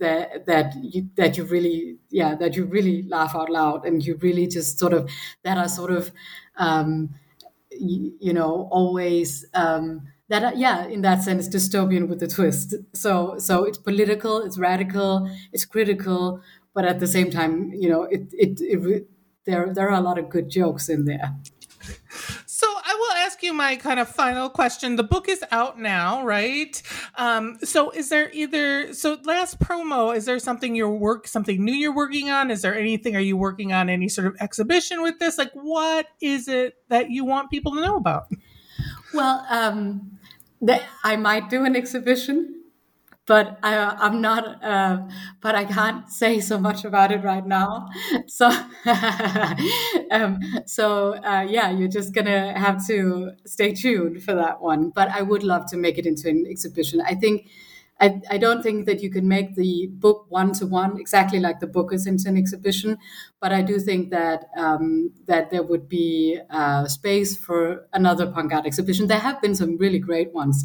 that 0.00 0.46
that 0.46 0.74
you 0.82 1.08
that 1.16 1.36
you 1.36 1.44
really 1.44 1.98
yeah 2.10 2.34
that 2.34 2.56
you 2.56 2.64
really 2.64 3.02
laugh 3.04 3.34
out 3.34 3.50
loud 3.50 3.84
and 3.84 4.04
you 4.04 4.16
really 4.16 4.46
just 4.46 4.78
sort 4.78 4.92
of 4.92 5.08
that 5.44 5.58
are 5.58 5.68
sort 5.68 5.90
of 5.90 6.12
um, 6.56 7.10
you, 7.70 8.12
you 8.20 8.32
know 8.32 8.68
always 8.70 9.46
um, 9.54 10.02
that 10.28 10.42
are, 10.44 10.54
yeah 10.54 10.86
in 10.86 11.02
that 11.02 11.22
sense 11.22 11.48
dystopian 11.48 12.08
with 12.08 12.22
a 12.22 12.26
twist. 12.26 12.74
So 12.94 13.38
so 13.38 13.64
it's 13.64 13.78
political 13.78 14.40
it's 14.42 14.58
radical 14.58 15.30
it's 15.52 15.64
critical 15.64 16.40
but 16.74 16.84
at 16.84 17.00
the 17.00 17.06
same 17.06 17.30
time 17.30 17.72
you 17.72 17.88
know 17.88 18.04
it 18.04 18.22
it, 18.32 18.60
it 18.60 19.08
there 19.44 19.72
there 19.72 19.88
are 19.90 19.98
a 19.98 20.02
lot 20.02 20.18
of 20.18 20.28
good 20.28 20.48
jokes 20.48 20.88
in 20.88 21.04
there 21.04 21.34
you 23.42 23.52
my 23.52 23.76
kind 23.76 24.00
of 24.00 24.08
final 24.08 24.48
question. 24.48 24.96
The 24.96 25.02
book 25.02 25.28
is 25.28 25.44
out 25.50 25.78
now, 25.78 26.24
right? 26.24 26.80
Um, 27.16 27.58
so 27.62 27.90
is 27.90 28.08
there 28.08 28.30
either 28.32 28.92
so 28.94 29.18
last 29.24 29.58
promo? 29.58 30.14
Is 30.14 30.24
there 30.24 30.38
something 30.38 30.74
you're 30.74 30.90
work 30.90 31.28
something 31.28 31.64
new 31.64 31.72
you're 31.72 31.94
working 31.94 32.30
on? 32.30 32.50
Is 32.50 32.62
there 32.62 32.74
anything? 32.74 33.16
Are 33.16 33.20
you 33.20 33.36
working 33.36 33.72
on 33.72 33.88
any 33.88 34.08
sort 34.08 34.26
of 34.26 34.36
exhibition 34.40 35.02
with 35.02 35.18
this? 35.18 35.38
Like, 35.38 35.52
what 35.52 36.06
is 36.20 36.48
it 36.48 36.74
that 36.88 37.10
you 37.10 37.24
want 37.24 37.50
people 37.50 37.74
to 37.74 37.80
know 37.80 37.96
about? 37.96 38.24
Well, 39.12 39.44
um, 39.48 40.18
I 41.04 41.16
might 41.16 41.50
do 41.50 41.64
an 41.64 41.76
exhibition 41.76 42.49
but 43.26 43.58
I, 43.62 44.06
am 44.06 44.20
not. 44.20 44.62
Uh, 44.64 45.02
but 45.40 45.54
I 45.54 45.64
can't 45.64 46.10
say 46.10 46.40
so 46.40 46.58
much 46.58 46.84
about 46.84 47.12
it 47.12 47.22
right 47.24 47.46
now. 47.46 47.88
So, 48.26 48.48
um, 50.10 50.40
so 50.66 51.14
uh, 51.24 51.46
yeah, 51.48 51.70
you're 51.70 51.88
just 51.88 52.14
gonna 52.14 52.58
have 52.58 52.84
to 52.86 53.32
stay 53.46 53.72
tuned 53.72 54.22
for 54.22 54.34
that 54.34 54.60
one. 54.60 54.90
But 54.90 55.08
I 55.10 55.22
would 55.22 55.42
love 55.42 55.66
to 55.70 55.76
make 55.76 55.98
it 55.98 56.06
into 56.06 56.28
an 56.28 56.46
exhibition. 56.48 57.00
I 57.00 57.14
think 57.14 57.48
I, 58.00 58.20
I 58.30 58.38
don't 58.38 58.62
think 58.62 58.86
that 58.86 59.02
you 59.02 59.10
can 59.10 59.28
make 59.28 59.56
the 59.56 59.88
book 59.92 60.24
one 60.30 60.52
to 60.54 60.66
one 60.66 60.98
exactly 60.98 61.38
like 61.38 61.60
the 61.60 61.66
book 61.66 61.92
is 61.92 62.06
into 62.06 62.28
an 62.30 62.36
exhibition, 62.38 62.96
but 63.40 63.52
I 63.52 63.60
do 63.60 63.78
think 63.78 64.08
that 64.10 64.46
um, 64.56 65.12
that 65.26 65.50
there 65.50 65.62
would 65.62 65.86
be 65.88 66.40
uh, 66.48 66.86
space 66.88 67.36
for 67.36 67.86
another 67.92 68.26
punk 68.26 68.54
art 68.54 68.64
exhibition. 68.64 69.06
There 69.06 69.18
have 69.18 69.42
been 69.42 69.54
some 69.54 69.76
really 69.76 69.98
great 69.98 70.32
ones 70.32 70.64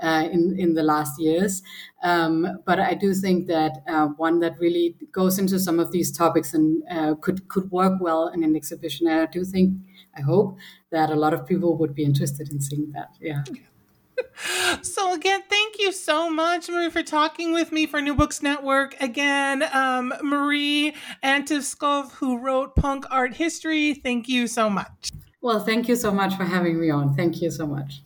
uh, 0.00 0.28
in 0.30 0.56
in 0.58 0.74
the 0.74 0.82
last 0.82 1.18
years, 1.20 1.62
um, 2.02 2.60
but 2.64 2.78
I 2.78 2.94
do 2.94 3.14
think 3.14 3.46
that 3.48 3.82
uh, 3.88 4.06
one 4.16 4.40
that 4.40 4.58
really 4.58 4.96
goes 5.12 5.38
into 5.38 5.58
some 5.58 5.80
of 5.80 5.90
these 5.92 6.12
topics 6.16 6.54
and 6.54 6.82
uh, 6.90 7.14
could 7.20 7.48
could 7.48 7.70
work 7.70 8.00
well 8.00 8.28
in 8.28 8.44
an 8.44 8.54
exhibition. 8.54 9.06
And 9.08 9.20
I 9.20 9.26
do 9.26 9.44
think 9.44 9.74
I 10.16 10.20
hope 10.20 10.56
that 10.90 11.10
a 11.10 11.16
lot 11.16 11.34
of 11.34 11.46
people 11.46 11.76
would 11.78 11.94
be 11.94 12.04
interested 12.04 12.50
in 12.50 12.60
seeing 12.60 12.92
that. 12.92 13.16
Yeah. 13.20 13.42
So 14.82 15.12
again, 15.12 15.42
thank 15.48 15.78
you 15.78 15.92
so 15.92 16.30
much, 16.30 16.68
Marie, 16.68 16.90
for 16.90 17.02
talking 17.02 17.52
with 17.52 17.72
me 17.72 17.86
for 17.86 18.00
New 18.00 18.14
Books 18.14 18.42
Network. 18.42 18.94
Again, 19.00 19.64
um, 19.72 20.12
Marie 20.22 20.94
Arleth 21.22 21.48
Skov, 21.48 22.12
who 22.12 22.38
wrote 22.38 22.76
Punk 22.76 23.04
Art 23.10 23.34
History. 23.34 23.94
Thank 23.94 24.28
you 24.28 24.46
so 24.46 24.70
much. 24.70 25.12
Well, 25.40 25.60
thank 25.60 25.88
you 25.88 25.96
so 25.96 26.10
much 26.10 26.34
for 26.34 26.44
having 26.44 26.80
me 26.80 26.90
on. 26.90 27.14
Thank 27.14 27.42
you 27.42 27.50
so 27.50 27.66
much. 27.66 28.02